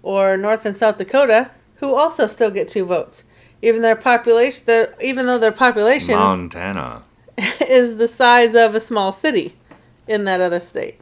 or 0.04 0.36
North 0.36 0.66
and 0.66 0.76
South 0.76 0.98
Dakota 0.98 1.52
who 1.76 1.94
also 1.94 2.28
still 2.28 2.52
get 2.52 2.68
two 2.68 2.86
votes. 2.86 3.24
Even 3.62 3.82
their 3.82 3.96
population, 3.96 4.64
their, 4.66 4.94
even 5.02 5.26
though 5.26 5.38
their 5.38 5.52
population 5.52 6.16
Montana. 6.16 7.04
is 7.62 7.98
the 7.98 8.08
size 8.08 8.56
of 8.56 8.76
a 8.76 8.80
small 8.80 9.12
city 9.12 9.56
in 10.08 10.24
that 10.26 10.42
other 10.42 10.60
state. 10.60 11.00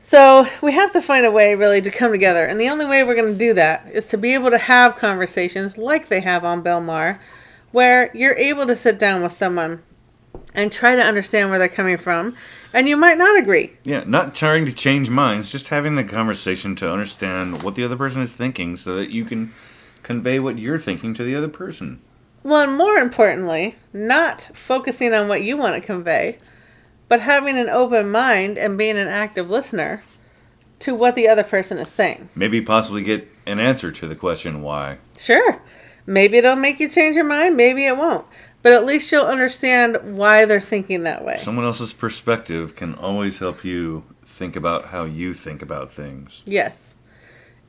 So 0.00 0.46
we 0.62 0.72
have 0.72 0.92
to 0.92 1.02
find 1.02 1.26
a 1.26 1.30
way 1.30 1.54
really 1.54 1.80
to 1.82 1.90
come 1.90 2.12
together. 2.12 2.44
And 2.44 2.60
the 2.60 2.68
only 2.68 2.86
way 2.86 3.02
we're 3.02 3.14
going 3.14 3.32
to 3.32 3.38
do 3.38 3.54
that 3.54 3.88
is 3.92 4.06
to 4.06 4.16
be 4.18 4.34
able 4.34 4.50
to 4.50 4.58
have 4.58 4.96
conversations 4.96 5.76
like 5.76 6.08
they 6.08 6.20
have 6.20 6.44
on 6.44 6.62
Bill 6.62 6.80
Maher, 6.80 7.20
where 7.72 8.10
you're 8.16 8.36
able 8.36 8.66
to 8.66 8.76
sit 8.76 8.98
down 8.98 9.22
with 9.22 9.32
someone 9.32 9.82
and 10.54 10.72
try 10.72 10.94
to 10.94 11.02
understand 11.02 11.50
where 11.50 11.58
they're 11.58 11.68
coming 11.68 11.96
from. 11.96 12.34
And 12.72 12.88
you 12.88 12.96
might 12.96 13.18
not 13.18 13.38
agree. 13.38 13.72
Yeah, 13.84 14.04
not 14.06 14.34
trying 14.34 14.66
to 14.66 14.72
change 14.72 15.10
minds, 15.10 15.50
just 15.50 15.68
having 15.68 15.94
the 15.96 16.04
conversation 16.04 16.74
to 16.76 16.90
understand 16.90 17.62
what 17.62 17.74
the 17.74 17.84
other 17.84 17.96
person 17.96 18.22
is 18.22 18.32
thinking 18.32 18.76
so 18.76 18.96
that 18.96 19.10
you 19.10 19.24
can 19.24 19.52
convey 20.08 20.38
what 20.38 20.58
you're 20.58 20.78
thinking 20.78 21.12
to 21.12 21.22
the 21.22 21.34
other 21.34 21.48
person. 21.48 22.00
Well, 22.42 22.62
and 22.62 22.78
more 22.78 22.96
importantly, 22.96 23.74
not 23.92 24.50
focusing 24.54 25.12
on 25.12 25.28
what 25.28 25.42
you 25.42 25.54
want 25.54 25.74
to 25.74 25.86
convey, 25.86 26.38
but 27.08 27.20
having 27.20 27.58
an 27.58 27.68
open 27.68 28.10
mind 28.10 28.56
and 28.56 28.78
being 28.78 28.96
an 28.96 29.08
active 29.08 29.50
listener 29.50 30.02
to 30.78 30.94
what 30.94 31.14
the 31.14 31.28
other 31.28 31.42
person 31.42 31.76
is 31.76 31.90
saying. 31.90 32.30
Maybe 32.34 32.62
possibly 32.62 33.02
get 33.02 33.28
an 33.44 33.60
answer 33.60 33.92
to 33.92 34.06
the 34.06 34.16
question 34.16 34.62
why. 34.62 34.96
Sure. 35.18 35.60
Maybe 36.06 36.38
it'll 36.38 36.56
make 36.56 36.80
you 36.80 36.88
change 36.88 37.14
your 37.14 37.26
mind, 37.26 37.58
maybe 37.58 37.84
it 37.84 37.98
won't. 37.98 38.26
But 38.62 38.72
at 38.72 38.86
least 38.86 39.12
you'll 39.12 39.26
understand 39.26 40.16
why 40.16 40.46
they're 40.46 40.58
thinking 40.58 41.02
that 41.02 41.22
way. 41.22 41.36
Someone 41.36 41.66
else's 41.66 41.92
perspective 41.92 42.74
can 42.74 42.94
always 42.94 43.40
help 43.40 43.62
you 43.62 44.04
think 44.24 44.56
about 44.56 44.86
how 44.86 45.04
you 45.04 45.34
think 45.34 45.60
about 45.60 45.92
things. 45.92 46.42
Yes. 46.46 46.94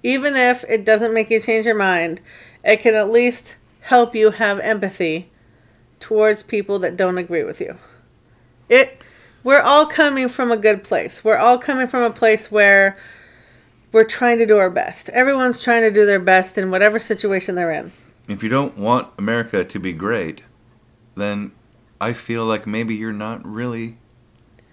Even 0.04 0.36
if 0.36 0.64
it 0.66 0.86
doesn't 0.86 1.14
make 1.14 1.30
you 1.30 1.42
change 1.42 1.66
your 1.66 1.76
mind, 1.76 2.22
it 2.64 2.78
can 2.78 2.96
at 2.96 3.12
least 3.12 3.56
help 3.82 4.16
you 4.16 4.32
have 4.32 4.60
empathy 4.60 5.30
towards 6.00 6.44
people 6.44 6.80
that 6.80 6.98
don't 6.98 7.18
agree 7.18 7.44
with 7.44 7.60
you. 7.60 7.78
It 8.70 9.02
we're 9.44 9.62
all 9.62 9.86
coming 9.86 10.28
from 10.28 10.52
a 10.52 10.58
good 10.58 10.84
place. 10.84 11.24
We're 11.24 11.38
all 11.38 11.58
coming 11.58 11.88
from 11.88 12.04
a 12.04 12.12
place 12.12 12.52
where 12.52 12.98
we're 13.92 14.04
trying 14.04 14.38
to 14.40 14.46
do 14.46 14.58
our 14.58 14.70
best. 14.70 15.10
Everyone's 15.10 15.62
trying 15.62 15.82
to 15.82 15.92
do 15.92 16.06
their 16.06 16.20
best 16.20 16.58
in 16.58 16.72
whatever 16.72 17.00
situation 17.00 17.56
they're 17.56 17.72
in. 17.72 17.92
If 18.28 18.44
you 18.44 18.50
don't 18.50 18.78
want 18.78 19.12
America 19.18 19.64
to 19.64 19.80
be 19.80 19.94
great, 19.94 20.44
then 21.16 21.52
I 22.00 22.14
feel 22.14 22.46
like 22.46 22.68
maybe 22.68 22.96
you're 22.96 23.12
not 23.14 23.46
really 23.46 23.98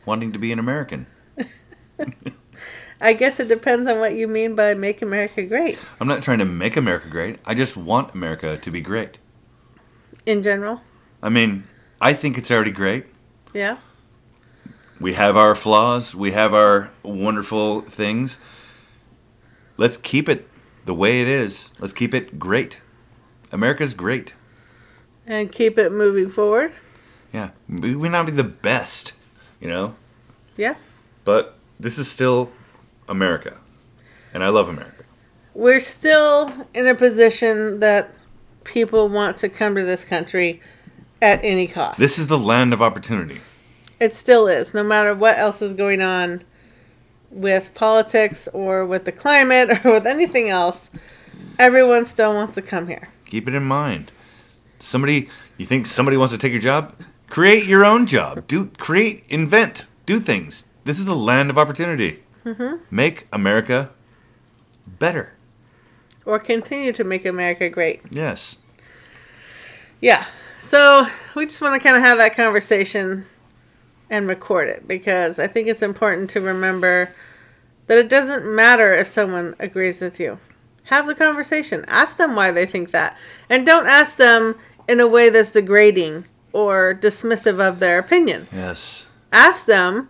wanting 0.05 0.33
to 0.33 0.39
be 0.39 0.53
an 0.53 0.59
American. 0.59 1.07
I 3.01 3.13
guess 3.13 3.39
it 3.41 3.49
depends 3.49 3.89
on 3.89 3.99
what 3.99 4.15
you 4.17 4.27
mean 4.29 4.55
by 4.55 4.75
make 4.75 5.03
America 5.03 5.43
great 5.43 5.79
I'm 6.01 6.09
not 6.09 6.23
trying 6.23 6.39
to 6.39 6.45
make 6.47 6.77
America 6.77 7.09
great. 7.09 7.39
I 7.45 7.55
just 7.55 7.77
want 7.77 8.15
America 8.15 8.57
to 8.57 8.71
be 8.71 8.81
great. 8.81 9.19
in 10.25 10.43
general. 10.43 10.81
I 11.23 11.29
mean, 11.29 11.65
I 12.01 12.13
think 12.15 12.37
it's 12.39 12.51
already 12.51 12.71
great. 12.73 13.07
Yeah. 13.55 13.79
We 15.01 15.13
have 15.15 15.37
our 15.37 15.55
flaws, 15.55 16.15
we 16.15 16.33
have 16.33 16.55
our 16.55 16.91
wonderful 17.03 17.83
things. 17.83 18.39
Let's 19.77 19.97
keep 19.99 20.29
it 20.29 20.49
the 20.87 20.95
way 20.95 21.21
it 21.21 21.29
is. 21.29 21.73
Let's 21.79 21.93
keep 21.93 22.15
it 22.15 22.39
great. 22.39 22.81
America's 23.53 23.93
great. 23.95 24.33
And 25.27 25.53
keep 25.53 25.77
it 25.79 25.93
moving 25.93 26.31
forward. 26.31 26.73
Yeah. 27.33 27.51
We 27.69 27.95
may 27.97 28.09
not 28.09 28.27
be 28.27 28.33
the 28.33 28.45
best, 28.45 29.13
you 29.61 29.69
know, 29.69 29.97
Yeah. 30.57 30.77
but 31.25 31.59
this 31.79 31.99
is 31.99 32.09
still 32.11 32.51
America. 33.09 33.59
And 34.33 34.45
I 34.45 34.49
love 34.49 34.69
America. 34.69 35.05
We're 35.55 35.81
still 35.81 36.53
in 36.75 36.87
a 36.87 36.95
position 36.95 37.81
that 37.81 38.13
people 38.65 39.09
want 39.09 39.37
to 39.39 39.49
come 39.49 39.75
to 39.75 39.85
this 39.85 40.05
country 40.05 40.61
at 41.23 41.43
any 41.43 41.67
cost. 41.67 41.99
This 41.99 42.19
is 42.19 42.27
the 42.27 42.39
land 42.39 42.73
of 42.73 42.83
opportunity. 42.83 43.41
It 43.99 44.15
still 44.15 44.47
is, 44.47 44.75
no 44.75 44.83
matter 44.83 45.15
what 45.15 45.39
else 45.39 45.63
is 45.63 45.73
going 45.73 46.03
on 46.03 46.43
with 47.31 47.73
politics 47.75 48.49
or 48.53 48.85
with 48.85 49.05
the 49.05 49.13
climate 49.13 49.85
or 49.85 49.93
with 49.95 50.07
anything 50.07 50.49
else. 50.49 50.91
Everyone 51.59 52.05
still 52.07 52.35
wants 52.35 52.55
to 52.55 52.63
come 52.63 52.87
here. 52.89 53.09
Keep 53.25 53.49
it 53.49 53.55
in 53.55 53.65
mind. 53.65 54.13
Somebody, 54.79 55.29
you 55.57 55.67
think 55.67 55.87
somebody 55.87 56.17
wants 56.17 56.33
to 56.33 56.39
take 56.39 56.53
your 56.53 56.61
job? 56.61 56.95
Create 57.29 57.67
your 57.67 57.85
own 57.85 58.07
job. 58.07 58.47
Do 58.47 58.67
create, 58.79 59.25
invent, 59.29 59.87
do 60.05 60.21
things. 60.21 60.67
This 60.85 60.99
is 60.99 61.07
the 61.07 61.17
land 61.17 61.51
of 61.51 61.59
opportunity. 61.59 62.23
Mm-hmm. 62.47 62.77
Make 62.91 63.27
America 63.33 63.91
better. 64.87 65.33
Or 66.25 66.39
continue 66.39 66.93
to 66.93 67.05
make 67.05 67.27
America 67.27 67.69
great. 67.69 68.01
Yes. 68.11 68.59
Yeah. 70.01 70.25
So 70.61 71.07
we 71.35 71.47
just 71.47 71.61
want 71.61 71.81
to 71.81 71.85
kind 71.85 71.97
of 71.97 72.03
have 72.03 72.19
that 72.19 72.37
conversation 72.37 73.27
and 74.09 74.29
record 74.29 74.69
it 74.69 74.87
because 74.87 75.39
I 75.39 75.49
think 75.49 75.67
it's 75.69 75.83
important 75.83 76.31
to 76.31 76.41
remember 76.41 77.13
that 77.89 77.99
it 77.99 78.09
doesn't 78.09 78.47
matter 78.47 78.93
if 78.93 79.09
someone 79.09 79.55
agrees 79.59 80.01
with 80.01 80.21
you. 80.21 80.39
Have 80.85 81.07
the 81.07 81.15
conversation. 81.15 81.85
Ask 81.89 82.17
them 82.17 82.37
why 82.37 82.53
they 82.53 82.67
think 82.67 82.93
that. 82.93 83.17
And 83.51 83.67
don't 83.67 83.87
ask 83.87 84.17
them 84.17 84.57
in 84.89 85.01
a 85.01 85.09
way 85.09 85.31
that's 85.31 85.51
degrading 85.51 86.27
or 86.53 86.95
dismissive 87.01 87.61
of 87.61 87.81
their 87.81 87.99
opinion. 87.99 88.47
Yes. 88.53 89.07
Ask 89.33 89.67
them 89.67 90.09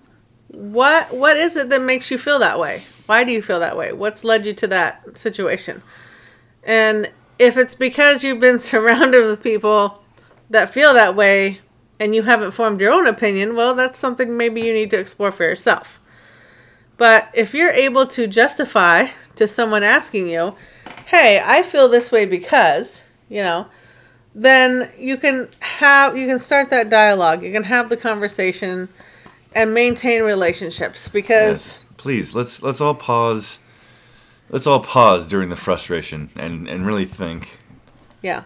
what 0.48 1.14
what 1.14 1.36
is 1.36 1.56
it 1.56 1.68
that 1.70 1.82
makes 1.82 2.10
you 2.10 2.18
feel 2.18 2.38
that 2.38 2.58
way? 2.58 2.82
Why 3.06 3.24
do 3.24 3.32
you 3.32 3.42
feel 3.42 3.60
that 3.60 3.76
way? 3.76 3.92
What's 3.92 4.24
led 4.24 4.46
you 4.46 4.52
to 4.54 4.66
that 4.68 5.18
situation? 5.18 5.82
And 6.64 7.10
if 7.38 7.56
it's 7.56 7.74
because 7.74 8.24
you've 8.24 8.40
been 8.40 8.58
surrounded 8.72 9.24
with 9.24 9.42
people 9.42 10.02
that 10.50 10.72
feel 10.72 10.94
that 10.94 11.14
way 11.14 11.60
and 11.98 12.14
you 12.14 12.22
haven't 12.22 12.52
formed 12.52 12.80
your 12.80 12.92
own 12.92 13.06
opinion, 13.06 13.56
well, 13.56 13.74
that's 13.74 13.98
something 13.98 14.36
maybe 14.36 14.60
you 14.60 14.72
need 14.72 14.90
to 14.90 14.98
explore 14.98 15.32
for 15.32 15.44
yourself. 15.44 16.00
But 16.96 17.28
if 17.34 17.54
you're 17.54 17.70
able 17.70 18.06
to 18.08 18.26
justify 18.26 19.08
to 19.36 19.46
someone 19.46 19.82
asking 19.82 20.28
you, 20.28 20.54
hey, 21.06 21.40
I 21.44 21.62
feel 21.62 21.88
this 21.88 22.10
way 22.10 22.24
because, 22.24 23.02
you 23.28 23.42
know, 23.42 23.66
then 24.34 24.90
you 24.98 25.16
can 25.16 25.48
have 25.60 26.16
you 26.16 26.26
can 26.26 26.38
start 26.38 26.68
that 26.70 26.90
dialogue. 26.90 27.42
You 27.42 27.52
can 27.52 27.64
have 27.64 27.88
the 27.88 27.96
conversation 27.96 28.88
and 29.56 29.72
maintain 29.74 30.22
relationships 30.22 31.08
because 31.08 31.50
Yes. 31.80 31.82
Please 31.96 32.34
let's 32.34 32.62
let's 32.62 32.80
all 32.80 32.94
pause. 32.94 33.58
Let's 34.50 34.66
all 34.66 34.80
pause 34.80 35.26
during 35.26 35.48
the 35.48 35.56
frustration 35.56 36.30
and 36.36 36.68
and 36.68 36.86
really 36.86 37.06
think. 37.06 37.58
yeah. 38.22 38.44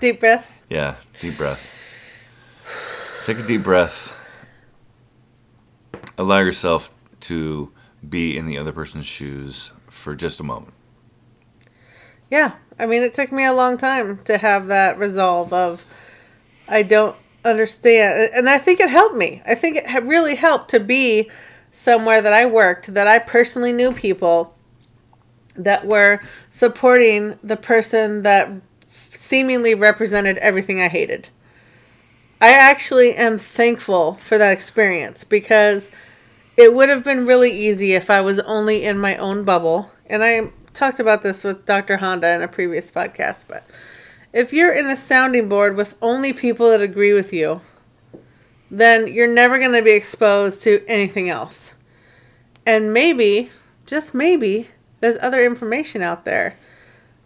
Deep 0.00 0.20
breath. 0.20 0.46
Yeah, 0.68 0.96
deep 1.20 1.36
breath. 1.36 2.28
Take 3.24 3.38
a 3.38 3.42
deep 3.46 3.62
breath. 3.62 4.16
Allow 6.18 6.38
yourself 6.40 6.90
to 7.20 7.70
be 8.08 8.36
in 8.36 8.46
the 8.46 8.58
other 8.58 8.72
person's 8.72 9.06
shoes 9.06 9.72
for 9.88 10.14
just 10.16 10.40
a 10.40 10.42
moment. 10.42 10.74
Yeah. 12.30 12.52
I 12.78 12.86
mean, 12.86 13.02
it 13.02 13.12
took 13.12 13.30
me 13.30 13.44
a 13.44 13.52
long 13.52 13.76
time 13.78 14.18
to 14.24 14.38
have 14.38 14.66
that 14.68 14.98
resolve 14.98 15.52
of 15.52 15.84
I 16.68 16.82
don't 16.82 17.14
understand. 17.44 18.30
And 18.34 18.48
I 18.48 18.58
think 18.58 18.80
it 18.80 18.88
helped 18.88 19.16
me. 19.16 19.42
I 19.46 19.54
think 19.54 19.76
it 19.76 20.02
really 20.04 20.34
helped 20.34 20.70
to 20.70 20.80
be 20.80 21.30
somewhere 21.70 22.20
that 22.20 22.32
I 22.32 22.46
worked 22.46 22.92
that 22.94 23.06
I 23.06 23.18
personally 23.18 23.72
knew 23.72 23.92
people 23.92 24.56
that 25.56 25.86
were 25.86 26.20
supporting 26.50 27.38
the 27.42 27.56
person 27.56 28.22
that 28.22 28.50
seemingly 28.88 29.74
represented 29.74 30.38
everything 30.38 30.80
I 30.80 30.88
hated. 30.88 31.28
I 32.40 32.50
actually 32.50 33.14
am 33.14 33.38
thankful 33.38 34.14
for 34.14 34.36
that 34.36 34.52
experience 34.52 35.24
because 35.24 35.90
it 36.56 36.74
would 36.74 36.88
have 36.88 37.04
been 37.04 37.26
really 37.26 37.50
easy 37.50 37.92
if 37.92 38.10
I 38.10 38.20
was 38.20 38.40
only 38.40 38.84
in 38.84 38.98
my 38.98 39.16
own 39.16 39.44
bubble. 39.44 39.90
And 40.06 40.22
I 40.22 40.50
talked 40.74 41.00
about 41.00 41.22
this 41.22 41.44
with 41.44 41.64
Dr. 41.64 41.98
Honda 41.98 42.34
in 42.34 42.42
a 42.42 42.48
previous 42.48 42.90
podcast, 42.90 43.44
but 43.48 43.66
if 44.32 44.52
you're 44.52 44.72
in 44.72 44.86
a 44.86 44.96
sounding 44.96 45.48
board 45.48 45.76
with 45.76 45.96
only 46.00 46.32
people 46.32 46.70
that 46.70 46.80
agree 46.80 47.12
with 47.12 47.32
you, 47.32 47.60
then 48.70 49.06
you're 49.12 49.32
never 49.32 49.58
going 49.58 49.72
to 49.72 49.82
be 49.82 49.90
exposed 49.90 50.62
to 50.62 50.82
anything 50.88 51.28
else. 51.28 51.72
And 52.64 52.92
maybe, 52.92 53.50
just 53.86 54.14
maybe, 54.14 54.68
there's 55.00 55.18
other 55.20 55.44
information 55.44 56.00
out 56.00 56.24
there 56.24 56.56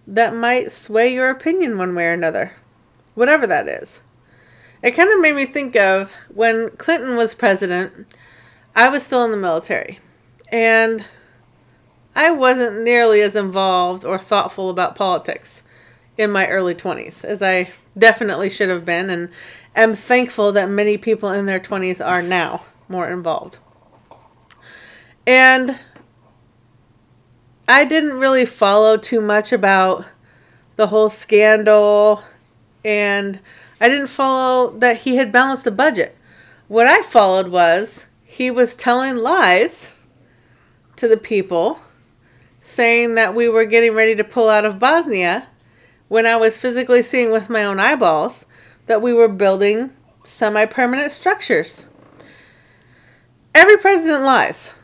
that 0.06 0.34
might 0.34 0.72
sway 0.72 1.12
your 1.12 1.30
opinion 1.30 1.78
one 1.78 1.94
way 1.94 2.06
or 2.06 2.12
another, 2.12 2.56
whatever 3.14 3.46
that 3.46 3.68
is. 3.68 4.00
It 4.82 4.92
kind 4.92 5.12
of 5.12 5.20
made 5.20 5.36
me 5.36 5.46
think 5.46 5.76
of 5.76 6.12
when 6.28 6.70
Clinton 6.70 7.16
was 7.16 7.34
president, 7.34 8.14
I 8.74 8.88
was 8.88 9.04
still 9.04 9.24
in 9.24 9.30
the 9.30 9.36
military. 9.36 10.00
And 10.48 11.06
I 12.14 12.30
wasn't 12.30 12.82
nearly 12.82 13.20
as 13.20 13.36
involved 13.36 14.04
or 14.04 14.18
thoughtful 14.18 14.70
about 14.70 14.96
politics 14.96 15.62
in 16.18 16.30
my 16.30 16.46
early 16.46 16.74
20s 16.74 17.24
as 17.24 17.42
I 17.42 17.70
definitely 17.96 18.50
should 18.50 18.68
have 18.68 18.84
been, 18.84 19.10
and 19.10 19.28
am 19.74 19.94
thankful 19.94 20.52
that 20.52 20.68
many 20.68 20.96
people 20.96 21.30
in 21.30 21.46
their 21.46 21.60
20s 21.60 22.04
are 22.04 22.22
now 22.22 22.64
more 22.88 23.08
involved. 23.08 23.58
And 25.26 25.78
I 27.68 27.84
didn't 27.84 28.18
really 28.18 28.46
follow 28.46 28.96
too 28.96 29.20
much 29.20 29.52
about 29.52 30.04
the 30.76 30.86
whole 30.86 31.08
scandal, 31.08 32.22
and 32.84 33.40
I 33.80 33.88
didn't 33.88 34.06
follow 34.06 34.70
that 34.78 34.98
he 34.98 35.16
had 35.16 35.32
balanced 35.32 35.64
the 35.64 35.70
budget. 35.70 36.16
What 36.68 36.86
I 36.86 37.02
followed 37.02 37.48
was 37.48 38.06
he 38.22 38.50
was 38.50 38.76
telling 38.76 39.16
lies 39.16 39.90
to 40.96 41.08
the 41.08 41.16
people, 41.16 41.80
saying 42.60 43.14
that 43.16 43.34
we 43.34 43.48
were 43.48 43.64
getting 43.64 43.94
ready 43.94 44.14
to 44.14 44.24
pull 44.24 44.48
out 44.48 44.64
of 44.64 44.78
Bosnia 44.78 45.48
when 46.08 46.26
I 46.26 46.36
was 46.36 46.56
physically 46.58 47.02
seeing 47.02 47.32
with 47.32 47.48
my 47.50 47.64
own 47.64 47.78
eyeballs 47.80 48.44
that 48.86 49.02
we 49.02 49.12
were 49.12 49.28
building 49.28 49.90
semi 50.24 50.64
permanent 50.66 51.12
structures. 51.12 51.84
Every 53.54 53.76
president 53.78 54.22
lies. 54.22 54.74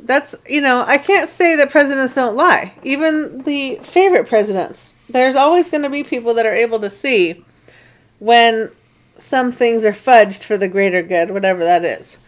That's, 0.00 0.34
you 0.48 0.60
know, 0.60 0.84
I 0.86 0.98
can't 0.98 1.28
say 1.30 1.56
that 1.56 1.70
presidents 1.70 2.14
don't 2.14 2.36
lie. 2.36 2.72
Even 2.82 3.42
the 3.42 3.76
favorite 3.82 4.28
presidents. 4.28 4.92
There's 5.08 5.36
always 5.36 5.70
going 5.70 5.82
to 5.84 5.90
be 5.90 6.04
people 6.04 6.34
that 6.34 6.46
are 6.46 6.54
able 6.54 6.80
to 6.80 6.90
see 6.90 7.44
when 8.18 8.70
some 9.18 9.52
things 9.52 9.84
are 9.84 9.92
fudged 9.92 10.42
for 10.44 10.56
the 10.56 10.68
greater 10.68 11.02
good, 11.02 11.30
whatever 11.30 11.60
that 11.64 11.84
is. 11.84 12.18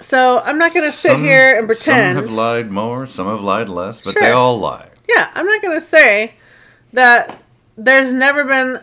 So 0.00 0.38
I'm 0.44 0.58
not 0.58 0.72
going 0.72 0.86
to 0.86 0.92
sit 0.92 1.10
Some- 1.12 1.24
here 1.24 1.56
and 1.58 1.66
pretend. 1.66 2.16
Some 2.16 2.24
have 2.26 2.32
lied 2.32 2.70
more, 2.70 3.06
some 3.06 3.26
have 3.26 3.40
lied 3.42 3.68
less, 3.68 4.00
but 4.00 4.12
Sure. 4.12 4.22
they 4.22 4.30
all 4.30 4.58
lie. 4.58 4.86
Yeah, 5.08 5.28
I'm 5.34 5.46
not 5.46 5.60
going 5.62 5.74
to 5.74 5.80
say 5.84 6.34
that 6.92 7.40
there's 7.78 8.12
never 8.12 8.44
been 8.44 8.80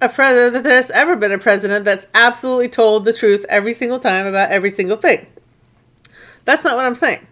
a 0.00 0.08
president 0.08 0.54
that 0.54 0.64
there's 0.64 0.90
ever 0.90 1.14
been 1.14 1.30
a 1.30 1.38
president 1.38 1.84
that's 1.84 2.06
absolutely 2.14 2.68
told 2.68 3.04
the 3.04 3.12
truth 3.12 3.44
every 3.48 3.74
single 3.74 4.00
time 4.00 4.26
about 4.26 4.50
every 4.50 4.70
single 4.70 4.96
thing. 4.96 5.26
That's 6.44 6.64
not 6.64 6.74
what 6.74 6.84
I'm 6.84 6.96
saying. 6.96 7.24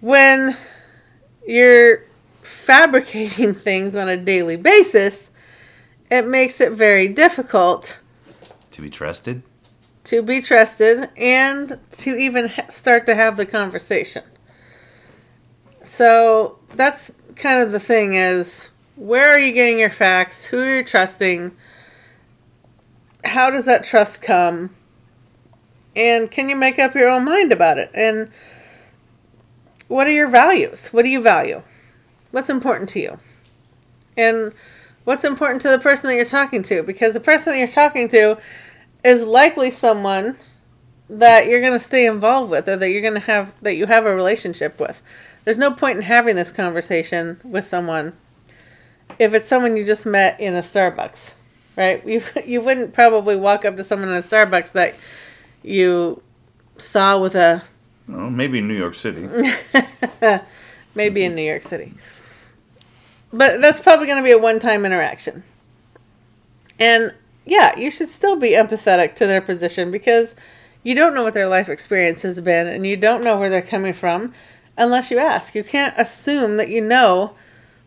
When 0.00 0.56
you're 1.46 2.04
fabricating 2.42 3.54
things 3.68 3.94
on 3.94 4.08
a 4.08 4.16
daily 4.16 4.56
basis, 4.56 5.30
it 6.10 6.26
makes 6.26 6.60
it 6.60 6.72
very 6.72 7.08
difficult 7.08 7.98
To 8.72 8.82
be 8.82 8.90
trusted? 8.90 9.42
to 10.04 10.20
be 10.20 10.40
trusted 10.42 11.08
and 11.16 11.78
to 11.92 12.16
even 12.16 12.52
start 12.68 13.06
to 13.06 13.14
have 13.14 13.36
the 13.36 13.46
conversation. 13.46 14.24
So 15.84 16.58
that's 16.74 17.12
kind 17.36 17.62
of 17.62 17.70
the 17.70 17.78
thing 17.78 18.14
is 18.14 18.70
where 18.96 19.30
are 19.30 19.38
you 19.38 19.52
getting 19.52 19.78
your 19.78 19.90
facts? 19.90 20.46
Who 20.46 20.58
are 20.58 20.76
you 20.78 20.84
trusting? 20.84 21.56
How 23.24 23.50
does 23.50 23.64
that 23.64 23.84
trust 23.84 24.22
come? 24.22 24.70
And 25.94 26.30
can 26.30 26.48
you 26.48 26.56
make 26.56 26.78
up 26.78 26.94
your 26.94 27.08
own 27.08 27.24
mind 27.24 27.52
about 27.52 27.78
it? 27.78 27.90
And 27.94 28.30
what 29.88 30.06
are 30.06 30.12
your 30.12 30.28
values? 30.28 30.88
What 30.88 31.02
do 31.02 31.10
you 31.10 31.22
value? 31.22 31.62
What's 32.30 32.48
important 32.48 32.88
to 32.90 33.00
you? 33.00 33.18
And 34.16 34.52
what's 35.04 35.24
important 35.24 35.60
to 35.62 35.70
the 35.70 35.78
person 35.78 36.08
that 36.08 36.16
you're 36.16 36.24
talking 36.24 36.62
to? 36.64 36.82
Because 36.82 37.14
the 37.14 37.20
person 37.20 37.52
that 37.52 37.58
you're 37.58 37.68
talking 37.68 38.08
to 38.08 38.38
is 39.04 39.22
likely 39.22 39.70
someone 39.70 40.36
that 41.10 41.46
you're 41.46 41.60
going 41.60 41.72
to 41.72 41.80
stay 41.80 42.06
involved 42.06 42.50
with 42.50 42.68
or 42.68 42.76
that 42.76 42.90
you're 42.90 43.02
going 43.02 43.12
to 43.14 43.20
have 43.20 43.52
that 43.60 43.74
you 43.74 43.86
have 43.86 44.06
a 44.06 44.14
relationship 44.14 44.80
with. 44.80 45.02
There's 45.44 45.58
no 45.58 45.72
point 45.72 45.98
in 45.98 46.02
having 46.02 46.36
this 46.36 46.52
conversation 46.52 47.40
with 47.44 47.64
someone 47.66 48.14
if 49.18 49.34
it's 49.34 49.48
someone 49.48 49.76
you 49.76 49.84
just 49.84 50.06
met 50.06 50.38
in 50.40 50.54
a 50.54 50.60
Starbucks, 50.62 51.32
right? 51.76 52.06
You 52.06 52.22
you 52.46 52.60
wouldn't 52.60 52.92
probably 52.92 53.36
walk 53.36 53.64
up 53.64 53.76
to 53.76 53.84
someone 53.84 54.08
in 54.08 54.16
a 54.16 54.22
Starbucks 54.22 54.72
that 54.72 54.94
you 55.62 56.22
saw 56.78 57.18
with 57.18 57.34
a 57.34 57.62
Well, 58.08 58.30
maybe 58.30 58.58
in 58.58 58.68
New 58.68 58.76
York 58.76 58.94
City. 58.94 59.28
maybe 60.94 61.24
in 61.24 61.34
New 61.34 61.42
York 61.42 61.62
City. 61.62 61.94
But 63.32 63.60
that's 63.60 63.80
probably 63.80 64.06
going 64.06 64.22
to 64.22 64.24
be 64.24 64.32
a 64.32 64.38
one-time 64.38 64.84
interaction. 64.84 65.42
And 66.78 67.14
yeah, 67.46 67.78
you 67.78 67.90
should 67.90 68.10
still 68.10 68.36
be 68.36 68.50
empathetic 68.50 69.14
to 69.16 69.26
their 69.26 69.40
position 69.40 69.90
because 69.90 70.34
you 70.82 70.94
don't 70.94 71.14
know 71.14 71.22
what 71.22 71.34
their 71.34 71.48
life 71.48 71.68
experience 71.68 72.22
has 72.22 72.40
been 72.40 72.66
and 72.66 72.86
you 72.86 72.96
don't 72.96 73.24
know 73.24 73.38
where 73.38 73.48
they're 73.48 73.62
coming 73.62 73.94
from 73.94 74.34
unless 74.76 75.10
you 75.10 75.18
ask. 75.18 75.54
You 75.54 75.64
can't 75.64 75.94
assume 75.96 76.56
that 76.56 76.68
you 76.68 76.80
know 76.80 77.34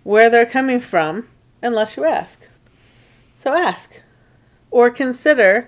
where 0.05 0.29
they're 0.29 0.45
coming 0.45 0.79
from 0.79 1.27
unless 1.63 1.97
you 1.97 2.05
ask. 2.05 2.47
So 3.35 3.53
ask. 3.53 4.01
Or 4.69 4.91
consider 4.91 5.67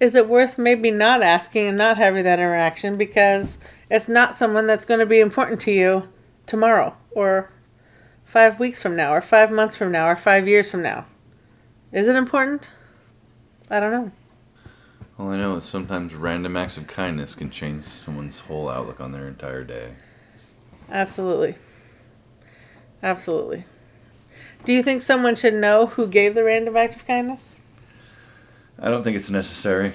is 0.00 0.16
it 0.16 0.28
worth 0.28 0.58
maybe 0.58 0.90
not 0.90 1.22
asking 1.22 1.68
and 1.68 1.78
not 1.78 1.96
having 1.96 2.24
that 2.24 2.40
interaction 2.40 2.96
because 2.96 3.58
it's 3.88 4.08
not 4.08 4.36
someone 4.36 4.66
that's 4.66 4.84
going 4.84 5.00
to 5.00 5.06
be 5.06 5.20
important 5.20 5.60
to 5.60 5.72
you 5.72 6.08
tomorrow 6.44 6.96
or 7.12 7.50
five 8.24 8.58
weeks 8.58 8.82
from 8.82 8.96
now 8.96 9.14
or 9.14 9.20
five 9.20 9.52
months 9.52 9.76
from 9.76 9.92
now 9.92 10.08
or 10.08 10.16
five 10.16 10.48
years 10.48 10.70
from 10.70 10.82
now? 10.82 11.06
Is 11.92 12.08
it 12.08 12.16
important? 12.16 12.70
I 13.70 13.78
don't 13.78 13.92
know. 13.92 14.10
All 15.20 15.30
I 15.30 15.36
know 15.36 15.56
is 15.56 15.64
sometimes 15.64 16.16
random 16.16 16.56
acts 16.56 16.76
of 16.76 16.88
kindness 16.88 17.36
can 17.36 17.50
change 17.50 17.82
someone's 17.82 18.40
whole 18.40 18.68
outlook 18.68 19.00
on 19.00 19.12
their 19.12 19.28
entire 19.28 19.62
day. 19.62 19.92
Absolutely. 20.90 21.54
Absolutely. 23.02 23.64
Do 24.64 24.72
you 24.72 24.82
think 24.82 25.02
someone 25.02 25.36
should 25.36 25.54
know 25.54 25.86
who 25.86 26.06
gave 26.06 26.34
the 26.34 26.44
random 26.44 26.76
act 26.76 26.96
of 26.96 27.06
kindness? 27.06 27.54
I 28.78 28.90
don't 28.90 29.02
think 29.02 29.16
it's 29.16 29.30
necessary. 29.30 29.92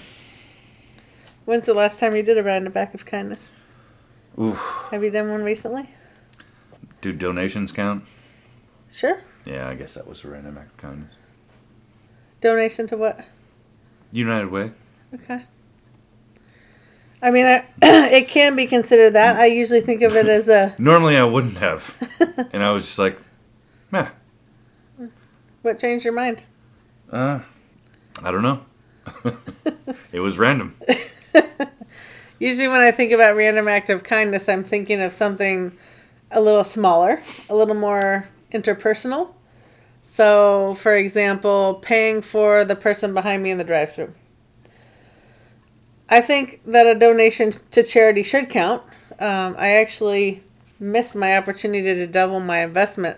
When's 1.45 1.65
the 1.65 1.73
last 1.73 1.99
time 1.99 2.15
you 2.15 2.23
did 2.23 2.37
a 2.37 2.43
random 2.43 2.73
act 2.75 2.95
of 2.95 3.05
kindness? 3.05 3.53
Ooh. 4.39 4.53
Have 4.91 5.03
you 5.03 5.09
done 5.09 5.29
one 5.29 5.43
recently? 5.43 5.89
Do 7.01 7.11
donations 7.11 7.71
count? 7.71 8.05
Sure. 8.89 9.21
Yeah, 9.45 9.67
I 9.67 9.75
guess 9.75 9.93
that 9.95 10.07
was 10.07 10.23
a 10.23 10.29
random 10.29 10.57
act 10.57 10.71
of 10.71 10.77
kindness. 10.77 11.13
Donation 12.39 12.87
to 12.87 12.97
what? 12.97 13.25
United 14.11 14.49
Way. 14.51 14.71
Okay. 15.13 15.43
I 17.23 17.31
mean, 17.31 17.45
I, 17.45 17.65
it 17.81 18.27
can 18.27 18.57
be 18.57 18.67
considered 18.67 19.11
that. 19.11 19.37
I 19.37 19.45
usually 19.45 19.79
think 19.79 20.01
of 20.01 20.13
it 20.17 20.27
as 20.27 20.49
a. 20.49 20.75
Normally 20.79 21.15
I 21.15 21.23
wouldn't 21.23 21.57
have. 21.57 21.95
and 22.51 22.61
I 22.61 22.69
was 22.71 22.83
just 22.83 22.99
like, 22.99 23.17
meh. 23.91 24.09
What 25.61 25.79
changed 25.79 26.03
your 26.03 26.13
mind? 26.13 26.43
Uh, 27.09 27.39
I 28.21 28.31
don't 28.31 28.43
know. 28.43 28.65
it 30.11 30.19
was 30.19 30.37
random. 30.37 30.75
Usually, 32.39 32.67
when 32.67 32.81
I 32.81 32.91
think 32.91 33.13
about 33.13 33.37
random 33.37 33.69
act 33.69 33.89
of 33.89 34.03
kindness, 34.03 34.49
I'm 34.49 34.65
thinking 34.65 35.01
of 35.01 35.13
something 35.13 35.77
a 36.29 36.41
little 36.41 36.65
smaller, 36.65 37.21
a 37.49 37.55
little 37.55 37.75
more 37.75 38.27
interpersonal. 38.51 39.33
So, 40.01 40.75
for 40.75 40.93
example, 40.93 41.75
paying 41.75 42.21
for 42.21 42.65
the 42.65 42.75
person 42.75 43.13
behind 43.13 43.43
me 43.43 43.51
in 43.51 43.57
the 43.57 43.63
drive 43.63 43.93
through. 43.93 44.13
I 46.09 46.21
think 46.21 46.61
that 46.65 46.85
a 46.85 46.95
donation 46.97 47.53
to 47.71 47.83
charity 47.83 48.23
should 48.23 48.49
count. 48.49 48.83
Um, 49.19 49.55
I 49.57 49.73
actually 49.75 50.43
missed 50.79 51.15
my 51.15 51.37
opportunity 51.37 51.93
to 51.95 52.07
double 52.07 52.39
my 52.39 52.63
investment. 52.63 53.17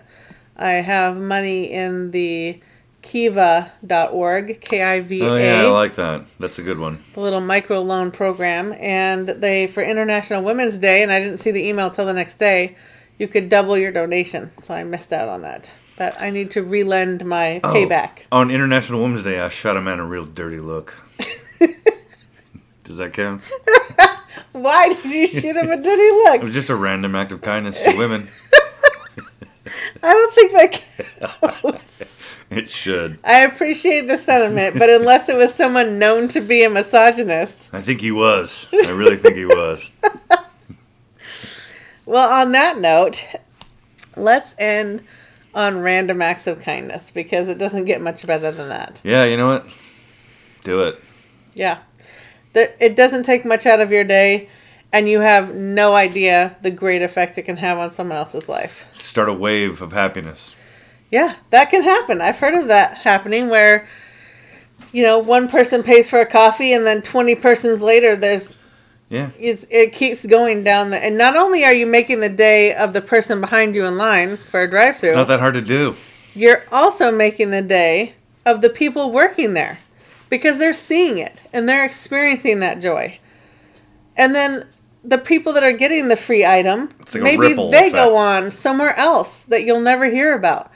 I 0.56 0.72
have 0.72 1.16
money 1.16 1.70
in 1.70 2.12
the 2.12 2.60
kiva.org, 3.02 4.60
K 4.60 4.82
I 4.82 5.00
V 5.00 5.20
A 5.20 5.24
Oh 5.30 5.36
yeah, 5.36 5.62
I 5.62 5.66
like 5.66 5.94
that. 5.96 6.24
That's 6.40 6.58
a 6.58 6.62
good 6.62 6.78
one. 6.78 6.98
the 7.14 7.20
little 7.20 7.40
micro 7.40 7.80
loan 7.80 8.10
program 8.10 8.72
and 8.74 9.28
they 9.28 9.66
for 9.66 9.82
international 9.82 10.42
women's 10.42 10.78
day 10.78 11.02
and 11.02 11.12
i 11.12 11.20
didn't 11.20 11.38
see 11.38 11.50
the 11.52 11.64
email 11.68 11.88
till 11.90 12.04
the 12.06 12.12
next 12.12 12.38
day 12.38 12.76
you 13.18 13.28
could 13.28 13.48
double 13.48 13.76
your 13.78 13.92
donation 13.92 14.50
so 14.62 14.74
i 14.74 14.82
missed 14.82 15.12
out 15.12 15.28
on 15.28 15.42
that 15.42 15.72
but 15.96 16.20
i 16.20 16.30
need 16.30 16.50
to 16.50 16.62
relend 16.64 17.24
my 17.24 17.60
Oh, 17.62 17.72
payback 17.72 18.22
On 18.32 18.50
International 18.50 19.00
Women's 19.02 19.22
Day, 19.22 19.38
I 19.40 19.48
shot 19.50 19.76
a 19.76 19.80
man 19.80 19.98
a 20.00 20.04
real 20.04 20.24
dirty 20.26 20.58
look. 20.58 21.04
Does 22.86 22.98
that 22.98 23.12
count? 23.12 23.42
why 24.52 24.88
did 24.88 25.04
you 25.04 25.26
shoot 25.26 25.56
him 25.56 25.70
a 25.70 25.76
dirty 25.76 26.02
look? 26.02 26.36
It 26.36 26.44
was 26.44 26.54
just 26.54 26.70
a 26.70 26.76
random 26.76 27.14
act 27.16 27.32
of 27.32 27.42
kindness 27.42 27.80
to 27.80 27.96
women. 27.96 28.28
i 30.02 30.12
don't 30.12 30.34
think 30.34 30.52
that 30.52 31.50
counts. 31.60 32.02
It 32.48 32.68
should. 32.68 33.18
i 33.24 33.40
appreciate 33.40 34.06
the 34.06 34.16
sentiment 34.16 34.78
but 34.78 34.88
unless 34.88 35.28
it 35.28 35.34
was 35.34 35.52
someone 35.52 35.98
known 35.98 36.28
to 36.28 36.40
be 36.40 36.62
a 36.62 36.70
misogynist 36.70 37.74
I 37.74 37.80
think 37.80 38.00
he 38.00 38.12
was. 38.12 38.68
I 38.72 38.92
really 38.92 39.16
think 39.16 39.34
he 39.34 39.46
was. 39.46 39.90
well 42.04 42.30
on 42.32 42.52
that 42.52 42.78
note 42.78 43.26
let's 44.16 44.54
end 44.58 45.02
on 45.56 45.80
random 45.80 46.22
acts 46.22 46.46
of 46.46 46.60
kindness 46.60 47.10
because 47.10 47.48
it 47.48 47.58
doesn't 47.58 47.86
get 47.86 48.00
much 48.00 48.24
better 48.24 48.52
than 48.52 48.68
that 48.68 49.00
Yeah, 49.02 49.24
you 49.24 49.36
know 49.36 49.48
what? 49.48 49.66
Do 50.62 50.82
it. 50.82 51.02
Yeah. 51.54 51.78
It 52.56 52.96
doesn't 52.96 53.24
take 53.24 53.44
much 53.44 53.66
out 53.66 53.80
of 53.80 53.90
your 53.92 54.04
day, 54.04 54.48
and 54.92 55.08
you 55.08 55.20
have 55.20 55.54
no 55.54 55.94
idea 55.94 56.56
the 56.62 56.70
great 56.70 57.02
effect 57.02 57.36
it 57.38 57.42
can 57.42 57.56
have 57.58 57.78
on 57.78 57.90
someone 57.90 58.16
else's 58.18 58.48
life. 58.48 58.86
Start 58.92 59.28
a 59.28 59.32
wave 59.32 59.82
of 59.82 59.92
happiness. 59.92 60.54
Yeah, 61.10 61.34
that 61.50 61.70
can 61.70 61.82
happen. 61.82 62.20
I've 62.20 62.38
heard 62.38 62.54
of 62.54 62.68
that 62.68 62.96
happening 62.98 63.48
where, 63.48 63.86
you 64.92 65.02
know, 65.02 65.18
one 65.18 65.48
person 65.48 65.82
pays 65.82 66.08
for 66.08 66.20
a 66.20 66.26
coffee, 66.26 66.72
and 66.72 66.86
then 66.86 67.02
20 67.02 67.34
persons 67.36 67.80
later, 67.80 68.16
there's 68.16 68.52
Yeah. 69.08 69.30
it's, 69.38 69.64
it 69.70 69.92
keeps 69.92 70.26
going 70.26 70.64
down 70.64 70.90
the. 70.90 70.98
And 70.98 71.16
not 71.16 71.36
only 71.36 71.64
are 71.64 71.72
you 71.72 71.86
making 71.86 72.20
the 72.20 72.28
day 72.28 72.74
of 72.74 72.92
the 72.92 73.00
person 73.00 73.40
behind 73.40 73.74
you 73.76 73.84
in 73.84 73.96
line 73.96 74.36
for 74.36 74.62
a 74.62 74.70
drive 74.70 74.96
through, 74.96 75.10
It's 75.10 75.16
not 75.16 75.28
that 75.28 75.40
hard 75.40 75.54
to 75.54 75.60
do. 75.62 75.94
you're 76.34 76.64
also 76.72 77.12
making 77.12 77.50
the 77.50 77.62
day 77.62 78.14
of 78.44 78.60
the 78.60 78.68
people 78.70 79.10
working 79.12 79.54
there 79.54 79.78
because 80.28 80.58
they're 80.58 80.72
seeing 80.72 81.18
it 81.18 81.40
and 81.52 81.68
they're 81.68 81.84
experiencing 81.84 82.60
that 82.60 82.80
joy. 82.80 83.18
And 84.16 84.34
then 84.34 84.66
the 85.04 85.18
people 85.18 85.52
that 85.52 85.62
are 85.62 85.72
getting 85.72 86.08
the 86.08 86.16
free 86.16 86.44
item, 86.44 86.88
like 87.14 87.22
maybe 87.22 87.54
they 87.70 87.90
go 87.90 88.16
on 88.16 88.50
somewhere 88.50 88.96
else 88.96 89.42
that 89.44 89.64
you'll 89.64 89.80
never 89.80 90.06
hear 90.08 90.32
about. 90.34 90.70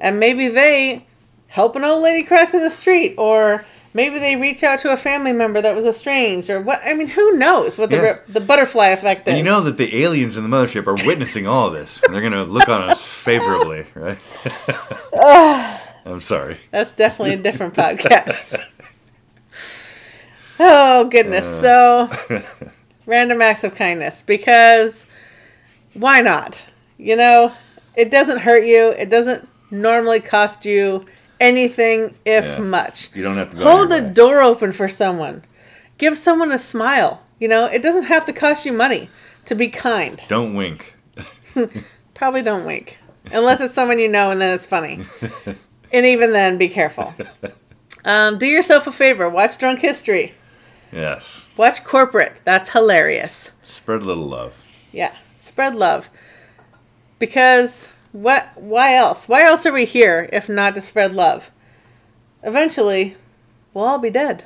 And 0.00 0.18
maybe 0.18 0.48
they 0.48 1.06
help 1.48 1.76
an 1.76 1.84
old 1.84 2.02
lady 2.02 2.22
crossing 2.24 2.60
the 2.60 2.70
street 2.70 3.14
or 3.18 3.64
maybe 3.94 4.18
they 4.18 4.36
reach 4.36 4.62
out 4.62 4.78
to 4.80 4.92
a 4.92 4.96
family 4.96 5.32
member 5.32 5.60
that 5.62 5.74
was 5.74 5.84
estranged 5.86 6.50
or 6.50 6.60
what 6.60 6.80
I 6.84 6.92
mean 6.94 7.08
who 7.08 7.36
knows 7.38 7.78
what 7.78 7.90
the 7.90 7.96
Yeah. 7.96 8.02
rip, 8.02 8.26
the 8.26 8.40
butterfly 8.40 8.88
effect 8.88 9.26
is. 9.26 9.32
And 9.32 9.38
you 9.38 9.44
know 9.44 9.60
that 9.62 9.76
the 9.78 10.02
aliens 10.02 10.36
in 10.36 10.48
the 10.48 10.48
mothership 10.56 10.86
are 10.86 10.94
witnessing 11.06 11.46
all 11.46 11.68
of 11.68 11.72
this. 11.74 12.00
And 12.04 12.14
they're 12.14 12.20
going 12.20 12.32
to 12.32 12.44
look 12.44 12.68
on 12.68 12.82
us 12.90 13.04
favorably, 13.06 13.86
right? 13.94 14.18
I'm 16.04 16.20
sorry. 16.20 16.58
That's 16.70 16.94
definitely 16.94 17.34
a 17.34 17.42
different 17.42 17.74
podcast. 17.76 18.62
Oh 20.60 21.04
goodness. 21.04 21.44
Uh. 21.46 22.08
So 22.08 22.42
random 23.06 23.40
acts 23.40 23.62
of 23.62 23.74
kindness 23.76 24.24
because 24.26 25.06
why 25.94 26.20
not? 26.20 26.66
You 26.98 27.14
know, 27.14 27.52
it 27.96 28.10
doesn't 28.10 28.38
hurt 28.38 28.66
you. 28.66 28.88
It 28.90 29.08
doesn't 29.08 29.48
normally 29.70 30.18
cost 30.20 30.64
you 30.64 31.04
anything 31.40 32.14
if 32.24 32.44
Yeah. 32.44 32.58
much. 32.58 33.10
You 33.14 33.22
don't 33.22 33.36
have 33.36 33.50
to 33.50 33.56
go. 33.56 33.62
Hold 33.64 33.90
the 33.90 34.00
door 34.00 34.42
open 34.42 34.72
for 34.72 34.88
someone. 34.88 35.44
Give 35.96 36.18
someone 36.18 36.50
a 36.50 36.58
smile. 36.58 37.22
You 37.38 37.46
know, 37.46 37.66
it 37.66 37.82
doesn't 37.82 38.04
have 38.04 38.26
to 38.26 38.32
cost 38.32 38.66
you 38.66 38.72
money 38.72 39.08
to 39.44 39.54
be 39.54 39.68
kind. 39.68 40.20
Don't 40.26 40.54
wink. 40.54 40.96
Probably 42.14 42.42
don't 42.42 42.64
wink. 42.64 42.98
Unless 43.30 43.60
it's 43.60 43.74
someone 43.74 43.98
you 44.00 44.08
know 44.08 44.32
and 44.32 44.40
then 44.40 44.54
it's 44.54 44.66
funny. 44.66 45.04
and 45.92 46.06
even 46.06 46.32
then, 46.32 46.58
be 46.58 46.68
careful. 46.68 47.14
Um, 48.08 48.38
do 48.38 48.46
yourself 48.46 48.86
a 48.86 48.92
favor. 48.92 49.28
Watch 49.28 49.58
Drunk 49.58 49.80
History. 49.80 50.32
Yes. 50.90 51.50
Watch 51.58 51.84
Corporate. 51.84 52.40
That's 52.44 52.70
hilarious. 52.70 53.50
Spread 53.62 54.00
a 54.00 54.06
little 54.06 54.24
love. 54.24 54.64
Yeah. 54.92 55.14
Spread 55.36 55.76
love. 55.76 56.08
Because 57.18 57.92
what 58.12 58.48
why 58.54 58.94
else? 58.94 59.28
Why 59.28 59.42
else 59.42 59.66
are 59.66 59.72
we 59.74 59.84
here 59.84 60.26
if 60.32 60.48
not 60.48 60.74
to 60.76 60.80
spread 60.80 61.12
love? 61.12 61.50
Eventually, 62.42 63.16
we'll 63.74 63.84
all 63.84 63.98
be 63.98 64.08
dead. 64.08 64.44